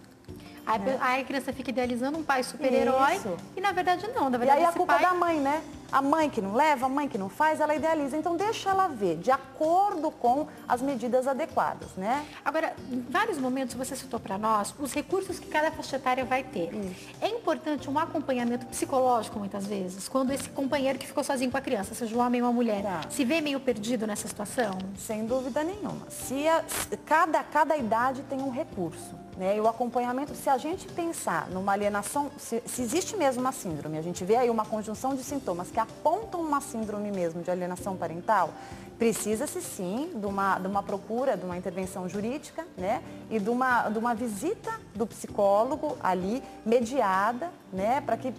Aí, 0.64 0.78
né? 0.78 0.98
aí 1.00 1.22
a 1.22 1.24
criança 1.24 1.52
fica 1.52 1.70
idealizando 1.70 2.16
um 2.16 2.22
pai 2.22 2.44
super-herói 2.44 3.20
e 3.56 3.60
na 3.60 3.72
verdade 3.72 4.08
não. 4.14 4.30
Na 4.30 4.38
verdade, 4.38 4.60
e 4.60 4.64
aí 4.64 4.70
a 4.70 4.72
culpa 4.72 4.94
pai... 4.94 5.04
É 5.04 5.08
da 5.08 5.14
mãe, 5.14 5.40
né? 5.40 5.60
A 5.92 6.00
mãe 6.00 6.30
que 6.30 6.40
não 6.40 6.54
leva, 6.54 6.86
a 6.86 6.88
mãe 6.88 7.06
que 7.06 7.18
não 7.18 7.28
faz, 7.28 7.60
ela 7.60 7.74
idealiza. 7.74 8.16
Então 8.16 8.36
deixa 8.36 8.70
ela 8.70 8.88
ver, 8.88 9.18
de 9.18 9.30
acordo 9.30 10.10
com 10.10 10.46
as 10.66 10.80
medidas 10.80 11.28
adequadas, 11.28 11.90
né? 11.96 12.24
Agora, 12.44 12.74
em 12.90 13.00
vários 13.10 13.38
momentos 13.38 13.74
você 13.74 13.94
citou 13.94 14.18
para 14.18 14.38
nós 14.38 14.74
os 14.78 14.92
recursos 14.94 15.38
que 15.38 15.48
cada 15.48 15.70
faixa 15.70 15.96
etária 15.96 16.24
vai 16.24 16.42
ter. 16.42 16.72
Isso. 16.74 17.10
É 17.20 17.28
importante 17.28 17.90
um 17.90 17.98
acompanhamento 17.98 18.64
psicológico 18.66 19.38
muitas 19.38 19.66
vezes, 19.66 20.08
quando 20.08 20.32
esse 20.32 20.48
companheiro 20.48 20.98
que 20.98 21.06
ficou 21.06 21.22
sozinho 21.22 21.50
com 21.50 21.58
a 21.58 21.60
criança, 21.60 21.94
seja 21.94 22.16
um 22.16 22.20
homem 22.20 22.40
ou 22.40 22.48
uma 22.48 22.54
mulher, 22.54 22.82
tá. 22.82 23.00
se 23.10 23.24
vê 23.24 23.40
meio 23.40 23.60
perdido 23.60 24.06
nessa 24.06 24.26
situação? 24.26 24.78
Sem 24.96 25.26
dúvida 25.26 25.62
nenhuma. 25.62 26.08
Se 26.08 26.48
a, 26.48 26.64
cada, 27.04 27.42
cada 27.44 27.76
idade 27.76 28.22
tem 28.22 28.40
um 28.40 28.50
recurso. 28.50 29.21
Né? 29.36 29.56
E 29.56 29.60
o 29.60 29.66
acompanhamento, 29.66 30.34
se 30.34 30.50
a 30.50 30.58
gente 30.58 30.86
pensar 30.88 31.48
numa 31.48 31.72
alienação, 31.72 32.30
se, 32.36 32.62
se, 32.66 32.82
existe 32.82 33.16
mesmo 33.16 33.40
uma 33.40 33.52
síndrome, 33.52 33.96
a 33.96 34.02
gente 34.02 34.24
vê 34.24 34.36
aí 34.36 34.50
uma 34.50 34.64
conjunção 34.64 35.14
de 35.14 35.22
sintomas 35.22 35.70
que 35.70 35.80
apontam 35.80 36.40
uma 36.40 36.60
síndrome 36.60 37.10
mesmo 37.10 37.42
de 37.42 37.50
alienação 37.50 37.96
parental, 37.96 38.50
precisa-se 38.98 39.62
sim 39.62 40.12
de 40.14 40.26
uma, 40.26 40.58
de 40.58 40.66
uma 40.68 40.82
procura, 40.82 41.36
de 41.36 41.44
uma 41.44 41.56
intervenção 41.56 42.08
jurídica, 42.08 42.66
né? 42.76 43.02
E 43.30 43.38
de 43.38 43.48
uma, 43.48 43.88
de 43.88 43.98
uma 43.98 44.14
visita 44.14 44.70
do 44.94 45.06
psicólogo 45.06 45.96
ali, 46.02 46.42
mediada, 46.64 47.50
né? 47.72 48.02
Para 48.02 48.18
que, 48.18 48.34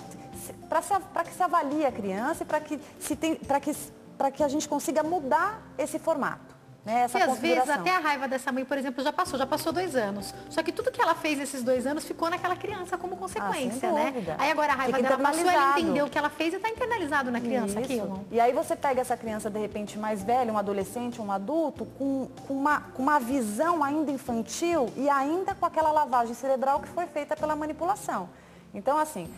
para 0.69 1.23
que 1.23 1.33
se 1.33 1.41
avalie 1.43 1.85
a 1.85 1.91
criança 1.91 2.43
e 2.43 2.45
para 2.45 2.61
que, 2.61 2.79
se 2.99 3.15
tem, 3.15 3.35
que, 3.35 4.31
que 4.31 4.43
a 4.43 4.47
gente 4.47 4.69
consiga 4.69 5.01
mudar 5.01 5.61
esse 5.77 5.97
formato. 5.97 6.52
Né, 6.85 7.07
e 7.13 7.17
às 7.17 7.39
vezes 7.39 7.69
até 7.69 7.95
a 7.95 7.99
raiva 7.99 8.27
dessa 8.27 8.51
mãe, 8.51 8.65
por 8.65 8.77
exemplo, 8.77 9.01
já 9.01 9.13
passou, 9.13 9.39
já 9.39 9.45
passou 9.45 9.71
dois 9.71 9.95
anos. 9.95 10.33
Só 10.49 10.61
que 10.61 10.69
tudo 10.69 10.91
que 10.91 11.01
ela 11.01 11.15
fez 11.15 11.39
esses 11.39 11.63
dois 11.63 11.87
anos 11.87 12.03
ficou 12.03 12.29
naquela 12.29 12.57
criança 12.57 12.97
como 12.97 13.15
consequência, 13.15 13.87
ah, 13.87 13.93
né? 13.93 14.35
Aí 14.37 14.51
agora 14.51 14.73
a 14.73 14.75
raiva 14.75 14.97
Fica 14.97 15.09
dela 15.09 15.23
passou, 15.23 15.49
ela 15.49 15.79
entendeu 15.79 16.05
o 16.05 16.09
que 16.09 16.17
ela 16.17 16.29
fez 16.29 16.53
e 16.53 16.57
está 16.57 16.69
internalizado 16.69 17.31
na 17.31 17.39
criança 17.39 17.79
Isso. 17.79 17.91
aquilo. 17.93 18.25
E 18.29 18.37
aí 18.37 18.51
você 18.51 18.75
pega 18.75 18.99
essa 18.99 19.15
criança, 19.15 19.49
de 19.49 19.59
repente, 19.59 19.97
mais 19.97 20.23
velha, 20.23 20.51
um 20.51 20.57
adolescente, 20.57 21.21
um 21.21 21.31
adulto, 21.31 21.85
com, 21.85 22.27
com, 22.45 22.53
uma, 22.53 22.81
com 22.81 23.01
uma 23.01 23.17
visão 23.17 23.81
ainda 23.81 24.11
infantil 24.11 24.91
e 24.97 25.09
ainda 25.09 25.55
com 25.55 25.65
aquela 25.65 25.91
lavagem 25.91 26.33
cerebral 26.33 26.81
que 26.81 26.89
foi 26.89 27.05
feita 27.05 27.33
pela 27.33 27.55
manipulação. 27.55 28.27
Então, 28.73 28.97
assim, 28.97 29.29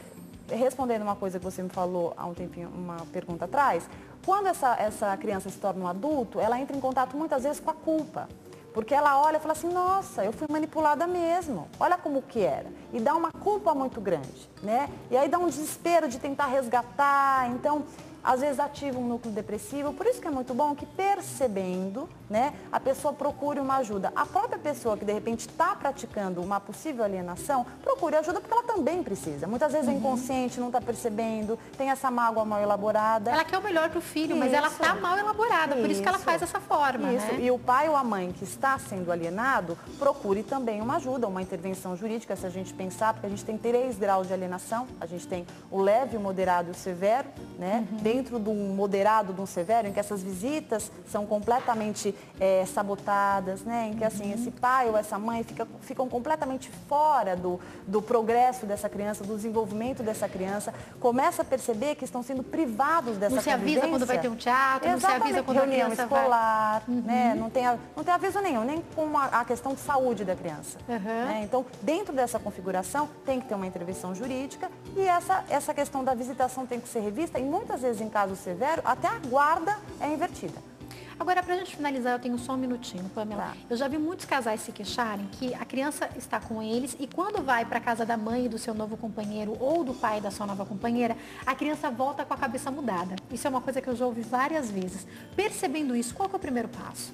respondendo 0.50 1.02
uma 1.02 1.16
coisa 1.16 1.40
que 1.40 1.46
você 1.46 1.62
me 1.62 1.70
falou 1.70 2.14
há 2.18 2.26
um 2.26 2.34
tempinho, 2.34 2.70
uma 2.70 2.98
pergunta 3.12 3.46
atrás, 3.46 3.88
quando 4.26 4.48
essa, 4.48 4.76
essa 4.80 5.16
criança 5.18 5.50
se 5.50 5.58
torna 5.60 5.86
um 5.86 5.88
adulto, 5.88 6.40
ela 6.40 6.60
entra 6.60 6.76
em 6.76 6.80
contato 6.80 7.16
muitas 7.16 7.44
vezes 7.44 7.60
com 7.60 7.70
a 7.70 7.74
culpa. 7.74 8.28
Porque 8.74 8.94
ela 8.94 9.22
olha 9.22 9.38
e 9.38 9.40
fala 9.40 9.54
assim, 9.54 9.72
nossa, 9.72 10.26
eu 10.26 10.34
fui 10.34 10.48
manipulada 10.50 11.08
mesmo. 11.08 11.70
Olha 11.80 11.98
como 11.98 12.22
que 12.22 12.42
era. 12.42 12.68
E 12.92 13.00
dá 13.00 13.16
uma 13.16 13.32
culpa 13.32 13.74
muito 13.74 14.02
grande, 14.02 14.50
né? 14.62 14.90
E 15.10 15.16
aí 15.16 15.30
dá 15.30 15.38
um 15.38 15.48
desespero 15.48 16.10
de 16.10 16.20
tentar 16.20 16.48
resgatar. 16.48 17.50
Então, 17.52 17.86
às 18.26 18.42
vezes 18.42 18.60
ativa 18.60 18.98
um 18.98 19.08
núcleo 19.08 19.32
depressivo. 19.32 19.94
Por 19.94 20.08
isso 20.08 20.20
que 20.20 20.28
é 20.28 20.32
muito 20.32 20.54
bom 20.54 20.74
que 20.74 20.86
percebendo, 20.86 22.10
né, 22.28 22.54
a 22.72 22.80
pessoa 22.80 23.14
procure 23.14 23.60
uma 23.60 23.78
ajuda. 23.78 24.12
A 24.16 24.26
própria 24.26 24.58
pessoa 24.58 24.98
que 24.98 25.06
de 25.06 25.14
repente 25.14 25.42
está 25.42 25.76
praticando 25.76 26.42
uma 26.42 26.60
possível 26.60 27.06
alienação, 27.06 27.66
procure 27.84 28.16
ajuda 28.16 28.42
porque 28.42 28.54
ela 28.54 28.64
também 28.64 29.04
precisa. 29.04 29.46
Muitas 29.46 29.72
vezes 29.72 29.88
é 29.88 29.92
uhum. 29.92 29.98
é 29.98 30.00
inconsciente, 30.00 30.60
não 30.60 30.68
está 30.68 30.82
percebendo, 30.82 31.60
tem 31.78 31.92
essa 31.92 32.10
mágoa 32.10 32.44
mal 32.44 32.60
elaborada. 32.60 33.30
Ela 33.30 33.46
quer 33.46 33.60
o 33.60 33.62
melhor 33.62 33.90
para 33.90 34.00
o 34.00 34.02
filho, 34.02 34.32
isso. 34.32 34.40
mas 34.40 34.52
ela 34.52 34.68
está 34.68 34.96
mal 34.96 35.18
elaborada, 35.18 35.76
isso. 35.76 35.82
por 35.82 35.92
isso 35.92 36.02
que 36.02 36.08
ela 36.08 36.18
faz 36.18 36.42
dessa 36.42 36.60
forma. 36.60 37.14
Isso. 37.14 37.28
Né? 37.28 37.42
E 37.42 37.52
o 37.52 37.60
pai 37.60 37.88
ou 37.88 37.96
a 37.96 38.04
mãe 38.04 38.32
que 38.32 38.44
está 38.44 38.80
sendo 38.80 39.12
alienado, 39.12 39.78
procure 40.00 40.42
também 40.42 40.82
uma 40.82 40.96
ajuda, 40.96 41.28
uma 41.28 41.42
intervenção 41.42 41.96
jurídica, 41.96 42.36
se 42.36 42.46
a 42.46 42.50
gente 42.50 42.74
pensar, 42.74 43.14
porque 43.14 43.28
a 43.28 43.30
gente 43.30 43.46
tem 43.46 43.58
três 43.58 44.00
graus 44.00 44.28
de 44.28 44.34
alienação, 44.34 44.88
a 45.00 45.06
gente 45.06 45.28
tem 45.28 45.46
o 45.70 45.80
leve, 45.80 46.18
o 46.18 46.20
moderado 46.20 46.70
e 46.70 46.72
o 46.72 46.76
severo, 46.76 47.28
né? 47.60 47.88
Uhum 47.92 48.15
dentro 48.16 48.40
de 48.40 48.50
um 48.50 48.74
moderado, 48.74 49.34
de 49.34 49.42
um 49.42 49.46
severo, 49.46 49.88
em 49.88 49.94
que 49.94 50.00
essas 50.00 50.24
visitas 50.24 50.92
são 51.08 51.26
completamente 51.26 52.16
é, 52.40 52.66
sabotadas, 52.66 53.62
né? 53.62 53.90
em 53.92 53.98
que 53.98 54.06
assim, 54.06 54.32
esse 54.32 54.52
pai 54.52 54.90
ou 54.90 54.98
essa 54.98 55.20
mãe 55.20 55.44
fica, 55.44 55.68
ficam 55.82 56.08
completamente 56.08 56.70
fora 56.88 57.36
do, 57.36 57.60
do 57.86 58.02
progresso 58.02 58.66
dessa 58.66 58.88
criança, 58.88 59.24
do 59.24 59.36
desenvolvimento 59.36 60.02
dessa 60.02 60.30
criança, 60.30 60.74
começa 61.00 61.42
a 61.42 61.46
perceber 61.46 61.96
que 61.96 62.06
estão 62.06 62.24
sendo 62.24 62.42
privados 62.42 63.18
dessa 63.18 63.36
Não 63.36 63.44
se 63.44 63.50
avisa 63.50 63.88
quando 63.88 64.06
vai 64.06 64.20
ter 64.20 64.30
um 64.30 64.36
teatro, 64.36 64.90
Exatamente. 64.90 65.02
não 65.02 65.10
se 65.10 65.24
avisa 65.24 65.44
quando 65.44 65.58
Reunião 65.58 65.88
a 65.88 65.92
criança 65.92 66.04
escolar, 66.04 66.84
vai... 66.88 66.96
né? 67.02 67.34
uhum. 67.34 67.40
não, 67.42 67.50
tem, 67.50 67.64
não 67.96 68.04
tem 68.04 68.14
aviso 68.14 68.40
nenhum, 68.40 68.64
nem 68.64 68.82
com 68.96 69.18
a, 69.18 69.26
a 69.26 69.46
questão 69.46 69.74
de 69.74 69.82
saúde 69.82 70.24
da 70.24 70.36
criança. 70.36 70.78
Uhum. 70.88 70.98
Né? 71.00 71.42
Então, 71.44 71.66
dentro 71.82 72.14
dessa 72.16 72.40
configuração, 72.40 73.10
tem 73.26 73.42
que 73.42 73.48
ter 73.48 73.56
uma 73.56 73.68
intervenção 73.68 74.16
jurídica 74.16 74.72
e 74.96 75.02
essa, 75.02 75.44
essa 75.50 75.74
questão 75.74 76.04
da 76.04 76.14
visitação 76.14 76.66
tem 76.66 76.80
que 76.80 76.88
ser 76.88 77.02
revista 77.02 77.38
e 77.38 77.44
muitas 77.44 77.82
vezes 77.82 78.02
em 78.06 78.10
caso 78.10 78.36
severo, 78.36 78.82
até 78.86 79.08
a 79.08 79.20
guarda 79.20 79.78
é 80.00 80.08
invertida. 80.14 80.76
Agora, 81.18 81.42
para 81.42 81.54
a 81.54 81.58
gente 81.58 81.76
finalizar, 81.76 82.14
eu 82.14 82.20
tenho 82.20 82.38
só 82.38 82.54
um 82.54 82.58
minutinho, 82.58 83.10
Pamela. 83.16 83.44
Tá. 83.44 83.58
Eu 83.70 83.78
já 83.78 83.88
vi 83.88 83.98
muitos 83.98 84.26
casais 84.26 84.60
se 84.62 84.72
queixarem 84.72 85.26
que 85.28 85.54
a 85.54 85.64
criança 85.64 86.10
está 86.18 86.42
com 86.42 86.62
eles 86.62 86.96
e 87.00 87.08
quando 87.08 87.42
vai 87.42 87.64
para 87.64 87.78
a 87.78 87.82
casa 87.82 88.06
da 88.06 88.18
mãe 88.18 88.50
do 88.50 88.58
seu 88.58 88.74
novo 88.74 88.98
companheiro 88.98 89.56
ou 89.60 89.84
do 89.84 89.94
pai 89.94 90.20
da 90.20 90.30
sua 90.30 90.46
nova 90.46 90.66
companheira, 90.66 91.16
a 91.46 91.56
criança 91.56 91.90
volta 91.90 92.26
com 92.26 92.34
a 92.34 92.38
cabeça 92.38 92.70
mudada. 92.70 93.16
Isso 93.32 93.48
é 93.48 93.50
uma 93.50 93.62
coisa 93.62 93.82
que 93.82 93.88
eu 93.88 93.96
já 93.96 94.06
ouvi 94.06 94.22
várias 94.22 94.70
vezes. 94.70 95.08
Percebendo 95.36 95.96
isso, 95.96 96.14
qual 96.14 96.30
é 96.32 96.36
o 96.36 96.40
primeiro 96.40 96.68
passo? 96.68 97.14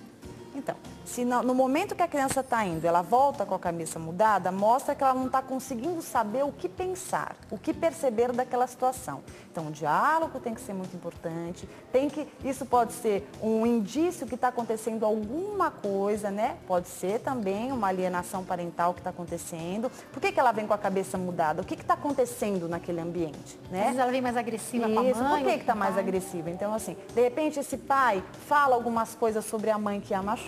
Então, 0.53 0.75
se 1.05 1.23
no, 1.23 1.41
no 1.41 1.55
momento 1.55 1.95
que 1.95 2.03
a 2.03 2.07
criança 2.07 2.41
está 2.41 2.65
indo, 2.65 2.85
ela 2.85 3.01
volta 3.01 3.45
com 3.45 3.55
a 3.55 3.59
cabeça 3.59 3.97
mudada, 3.97 4.51
mostra 4.51 4.93
que 4.93 5.03
ela 5.03 5.13
não 5.13 5.27
está 5.27 5.41
conseguindo 5.41 6.01
saber 6.01 6.43
o 6.43 6.51
que 6.51 6.67
pensar, 6.67 7.35
o 7.49 7.57
que 7.57 7.73
perceber 7.73 8.31
daquela 8.31 8.67
situação. 8.67 9.21
Então, 9.51 9.67
o 9.67 9.71
diálogo 9.71 10.39
tem 10.39 10.53
que 10.53 10.61
ser 10.61 10.73
muito 10.73 10.95
importante, 10.95 11.67
tem 11.91 12.09
que, 12.09 12.27
isso 12.43 12.65
pode 12.65 12.93
ser 12.93 13.29
um 13.41 13.65
indício 13.65 14.27
que 14.27 14.35
está 14.35 14.49
acontecendo 14.49 15.05
alguma 15.05 15.71
coisa, 15.71 16.31
né? 16.31 16.57
Pode 16.67 16.87
ser 16.87 17.19
também 17.19 17.71
uma 17.71 17.87
alienação 17.87 18.43
parental 18.43 18.93
que 18.93 18.99
está 18.99 19.09
acontecendo. 19.09 19.91
Por 20.11 20.21
que, 20.21 20.31
que 20.31 20.39
ela 20.39 20.51
vem 20.51 20.67
com 20.67 20.73
a 20.73 20.77
cabeça 20.77 21.17
mudada? 21.17 21.61
O 21.61 21.65
que 21.65 21.73
está 21.75 21.95
acontecendo 21.95 22.67
naquele 22.67 23.01
ambiente? 23.01 23.59
Né? 23.69 23.79
Às 23.79 23.85
vezes 23.85 23.99
ela 23.99 24.11
vem 24.11 24.21
mais 24.21 24.37
agressiva 24.37 24.85
isso, 24.87 24.93
com 24.95 24.99
a 24.99 25.29
mãe. 25.29 25.43
Por 25.43 25.51
que 25.51 25.59
está 25.59 25.75
mais 25.75 25.97
agressiva? 25.97 26.49
Então, 26.49 26.73
assim, 26.73 26.95
de 27.13 27.21
repente 27.21 27.59
esse 27.59 27.77
pai 27.77 28.23
fala 28.47 28.75
algumas 28.75 29.15
coisas 29.15 29.43
sobre 29.45 29.69
a 29.69 29.77
mãe 29.77 29.99
que 29.99 30.13
a 30.13 30.21
machuca, 30.21 30.40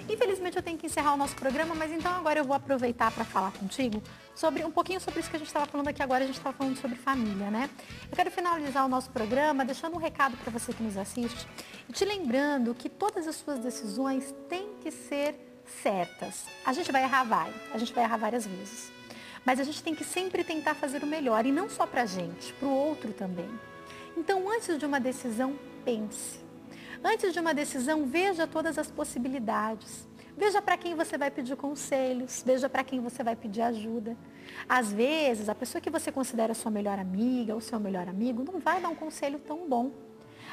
Infelizmente 0.08 0.56
eu 0.56 0.62
tenho 0.62 0.78
que 0.78 0.86
encerrar 0.86 1.14
o 1.14 1.16
nosso 1.16 1.34
programa, 1.36 1.74
mas 1.74 1.92
então 1.92 2.12
agora 2.14 2.40
eu 2.40 2.44
vou 2.44 2.54
aproveitar 2.54 3.10
para 3.10 3.24
falar 3.24 3.52
contigo 3.52 4.02
sobre 4.34 4.64
um 4.64 4.70
pouquinho 4.70 5.00
sobre 5.00 5.20
isso 5.20 5.30
que 5.30 5.36
a 5.36 5.38
gente 5.38 5.48
estava 5.48 5.66
falando 5.66 5.88
aqui 5.88 6.02
agora, 6.02 6.24
a 6.24 6.26
gente 6.26 6.36
estava 6.36 6.56
falando 6.56 6.76
sobre 6.76 6.96
família, 6.96 7.50
né? 7.50 7.68
Eu 8.10 8.16
quero 8.16 8.30
finalizar 8.30 8.84
o 8.84 8.88
nosso 8.88 9.10
programa 9.10 9.64
deixando 9.64 9.94
um 9.94 9.98
recado 9.98 10.36
para 10.36 10.50
você 10.50 10.72
que 10.72 10.82
nos 10.82 10.96
assiste 10.96 11.46
e 11.88 11.92
te 11.92 12.04
lembrando 12.04 12.74
que 12.74 12.88
todas 12.88 13.26
as 13.26 13.36
suas 13.36 13.58
decisões 13.58 14.34
têm 14.48 14.70
que 14.80 14.90
ser 14.90 15.34
certas. 15.82 16.46
A 16.64 16.72
gente 16.72 16.90
vai 16.90 17.02
errar, 17.02 17.24
vai. 17.24 17.52
A 17.72 17.78
gente 17.78 17.92
vai 17.92 18.04
errar 18.04 18.16
várias 18.16 18.46
vezes. 18.46 18.92
Mas 19.44 19.58
a 19.58 19.64
gente 19.64 19.82
tem 19.82 19.94
que 19.94 20.04
sempre 20.04 20.44
tentar 20.44 20.74
fazer 20.74 21.02
o 21.02 21.06
melhor, 21.06 21.46
e 21.46 21.52
não 21.52 21.68
só 21.68 21.86
para 21.86 22.02
a 22.02 22.06
gente, 22.06 22.52
para 22.54 22.68
o 22.68 22.74
outro 22.74 23.12
também. 23.12 23.48
Então, 24.16 24.50
antes 24.50 24.76
de 24.76 24.84
uma 24.84 25.00
decisão, 25.00 25.58
pense. 25.84 26.39
Antes 27.02 27.32
de 27.32 27.40
uma 27.40 27.54
decisão, 27.54 28.06
veja 28.06 28.46
todas 28.46 28.78
as 28.78 28.90
possibilidades. 28.90 30.06
Veja 30.36 30.62
para 30.62 30.76
quem 30.76 30.94
você 30.94 31.18
vai 31.18 31.30
pedir 31.30 31.56
conselhos, 31.56 32.42
veja 32.44 32.68
para 32.68 32.84
quem 32.84 33.00
você 33.00 33.22
vai 33.22 33.34
pedir 33.34 33.62
ajuda. 33.62 34.16
Às 34.68 34.92
vezes, 34.92 35.48
a 35.48 35.54
pessoa 35.54 35.80
que 35.80 35.90
você 35.90 36.12
considera 36.12 36.54
sua 36.54 36.70
melhor 36.70 36.98
amiga 36.98 37.54
ou 37.54 37.60
seu 37.60 37.80
melhor 37.80 38.08
amigo 38.08 38.44
não 38.44 38.60
vai 38.60 38.80
dar 38.80 38.88
um 38.88 38.94
conselho 38.94 39.38
tão 39.38 39.68
bom. 39.68 39.90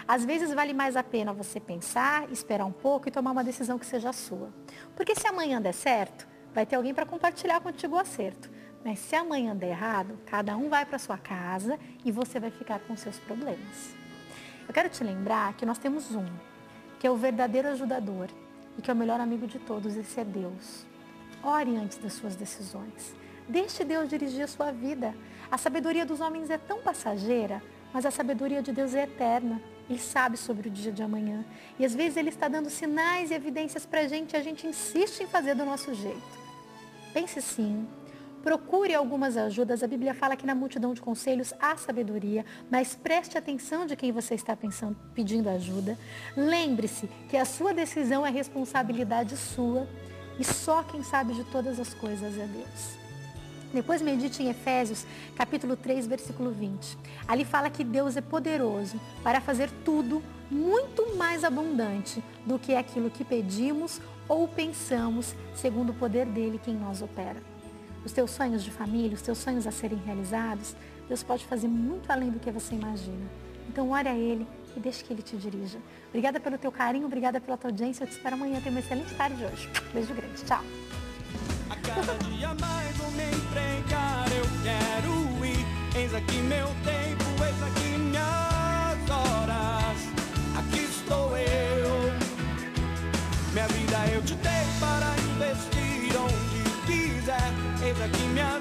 Às 0.08 0.24
vezes 0.24 0.54
vale 0.54 0.74
mais 0.74 0.96
a 0.96 1.04
pena 1.04 1.34
você 1.34 1.60
pensar, 1.60 2.32
esperar 2.32 2.66
um 2.66 2.72
pouco 2.72 3.08
e 3.08 3.12
tomar 3.12 3.32
uma 3.32 3.44
decisão 3.44 3.78
que 3.78 3.86
seja 3.86 4.14
sua. 4.14 4.54
Porque 4.96 5.16
se 5.16 5.28
amanhã 5.28 5.62
der 5.62 5.74
certo, 5.74 6.28
vai 6.54 6.66
ter 6.66 6.76
alguém 6.76 6.94
para 6.94 7.06
compartilhar 7.06 7.60
contigo 7.60 7.96
o 7.96 8.00
acerto. 8.00 8.50
Mas 8.86 9.00
se 9.00 9.16
amanhã 9.16 9.56
der 9.56 9.70
errado, 9.70 10.18
cada 10.26 10.56
um 10.56 10.70
vai 10.70 10.86
para 10.86 11.00
sua 11.00 11.18
casa 11.18 11.78
e 12.06 12.12
você 12.12 12.40
vai 12.40 12.52
ficar 12.52 12.80
com 12.80 12.96
seus 12.96 13.18
problemas. 13.20 13.97
Eu 14.68 14.74
quero 14.74 14.90
te 14.90 15.04
lembrar 15.04 15.54
que 15.54 15.66
nós 15.66 15.78
temos 15.78 16.14
um, 16.14 16.26
que 17.00 17.08
é 17.08 17.12
o 17.12 17.16
verdadeiro 17.16 17.70
ajudador 17.70 18.28
e 18.78 18.82
que 18.82 18.92
é 18.92 18.94
o 18.94 18.98
melhor 18.98 19.20
amigo 19.20 19.48
de 19.48 19.60
todos, 19.60 19.96
esse 19.96 20.20
é 20.20 20.26
Deus. 20.26 20.86
Ore 21.42 21.76
antes 21.78 21.98
das 21.98 22.14
suas 22.14 22.36
decisões. 22.36 23.16
Deixe 23.48 23.86
Deus 23.86 24.10
dirigir 24.10 24.44
a 24.44 24.48
sua 24.48 24.72
vida. 24.72 25.16
A 25.50 25.58
sabedoria 25.58 26.06
dos 26.06 26.20
homens 26.20 26.50
é 26.50 26.58
tão 26.58 26.82
passageira, 26.82 27.64
mas 27.94 28.06
a 28.06 28.12
sabedoria 28.12 28.62
de 28.62 28.74
Deus 28.74 28.94
é 28.94 29.04
eterna. 29.04 29.62
Ele 29.90 30.00
sabe 30.00 30.36
sobre 30.36 30.68
o 30.68 30.72
dia 30.72 30.92
de 30.92 31.02
amanhã. 31.02 31.46
E 31.80 31.86
às 31.86 31.96
vezes 31.96 32.18
Ele 32.18 32.30
está 32.30 32.50
dando 32.50 32.70
sinais 32.70 33.32
e 33.32 33.34
evidências 33.34 33.86
para 33.86 34.02
a 34.02 34.08
gente 34.08 34.34
e 34.34 34.36
a 34.38 34.44
gente 34.44 34.68
insiste 34.68 35.22
em 35.24 35.28
fazer 35.28 35.56
do 35.56 35.64
nosso 35.64 35.94
jeito. 35.94 36.38
Pense 37.14 37.42
sim, 37.42 37.88
Procure 38.48 38.96
algumas 38.96 39.36
ajudas. 39.36 39.84
A 39.84 39.88
Bíblia 39.88 40.14
fala 40.14 40.38
que 40.38 40.46
na 40.46 40.56
multidão 40.56 40.94
de 40.94 41.02
conselhos 41.02 41.54
há 41.60 41.76
sabedoria, 41.76 42.46
mas 42.72 42.96
preste 42.96 43.38
atenção 43.38 43.86
de 43.86 43.94
quem 43.94 44.10
você 44.10 44.36
está 44.36 44.56
pensando, 44.56 44.96
pedindo 45.14 45.50
ajuda. 45.50 45.98
Lembre-se 46.34 47.10
que 47.28 47.36
a 47.36 47.44
sua 47.44 47.74
decisão 47.74 48.26
é 48.26 48.30
responsabilidade 48.30 49.36
sua 49.36 49.86
e 50.40 50.46
só 50.46 50.82
quem 50.82 51.04
sabe 51.04 51.34
de 51.34 51.44
todas 51.44 51.78
as 51.78 51.94
coisas 51.94 52.38
é 52.38 52.48
Deus. 52.48 52.98
Depois 53.74 54.02
medite 54.02 54.42
em 54.42 54.48
Efésios, 54.48 55.06
capítulo 55.36 55.76
3, 55.76 56.08
versículo 56.08 56.50
20. 56.50 56.98
Ali 57.28 57.44
fala 57.44 57.70
que 57.70 57.84
Deus 57.84 58.16
é 58.16 58.22
poderoso 58.22 58.98
para 59.26 59.42
fazer 59.42 59.70
tudo 59.84 60.24
muito 60.50 61.18
mais 61.18 61.44
abundante 61.44 62.24
do 62.46 62.58
que 62.58 62.76
aquilo 62.76 63.10
que 63.10 63.26
pedimos 63.26 64.00
ou 64.26 64.48
pensamos, 64.48 65.36
segundo 65.54 65.90
o 65.90 65.96
poder 65.96 66.26
dele 66.26 66.58
que 66.64 66.72
em 66.72 66.78
nós 66.78 67.02
opera. 67.02 67.57
Os 68.08 68.14
teus 68.14 68.32
sonhos 68.32 68.64
de 68.64 68.72
família, 68.72 69.14
os 69.14 69.22
teus 69.22 69.38
sonhos 69.38 69.68
a 69.68 69.72
serem 69.72 69.98
realizados, 70.00 70.76
Deus 71.10 71.24
pode 71.24 71.46
fazer 71.46 71.68
muito 71.68 72.10
além 72.10 72.32
do 72.32 72.40
que 72.40 72.50
você 72.50 72.74
imagina. 72.74 73.28
Então, 73.68 73.92
ore 73.92 74.08
a 74.08 74.16
Ele 74.16 74.48
e 74.76 74.80
deixe 74.80 75.04
que 75.04 75.12
Ele 75.12 75.22
te 75.22 75.36
dirija. 75.36 75.78
Obrigada 76.08 76.40
pelo 76.40 76.58
teu 76.58 76.72
carinho, 76.72 77.06
obrigada 77.06 77.42
pela 77.42 77.58
tua 77.58 77.70
audiência. 77.70 78.06
Eu 78.06 78.08
te 78.08 78.14
espero 78.14 78.36
amanhã. 78.36 78.62
Tenha 78.62 78.72
uma 78.72 78.80
excelente 78.80 79.14
tarde 79.14 79.44
hoje. 79.44 79.70
Beijo 79.94 80.14
grande. 80.14 80.42
Tchau. 80.46 80.64
A 81.70 81.76
cada 81.76 82.14
dia 82.30 82.54
mais 82.56 82.96
vou 82.96 83.12
me 83.12 83.24
eu 84.38 84.46
quero 84.64 85.46
ir. 85.46 86.00
Eis 86.00 86.14
aqui 86.14 86.38
meu 86.38 86.68
tempo, 86.86 87.27
Minha 98.34 98.52
vida 98.52 98.57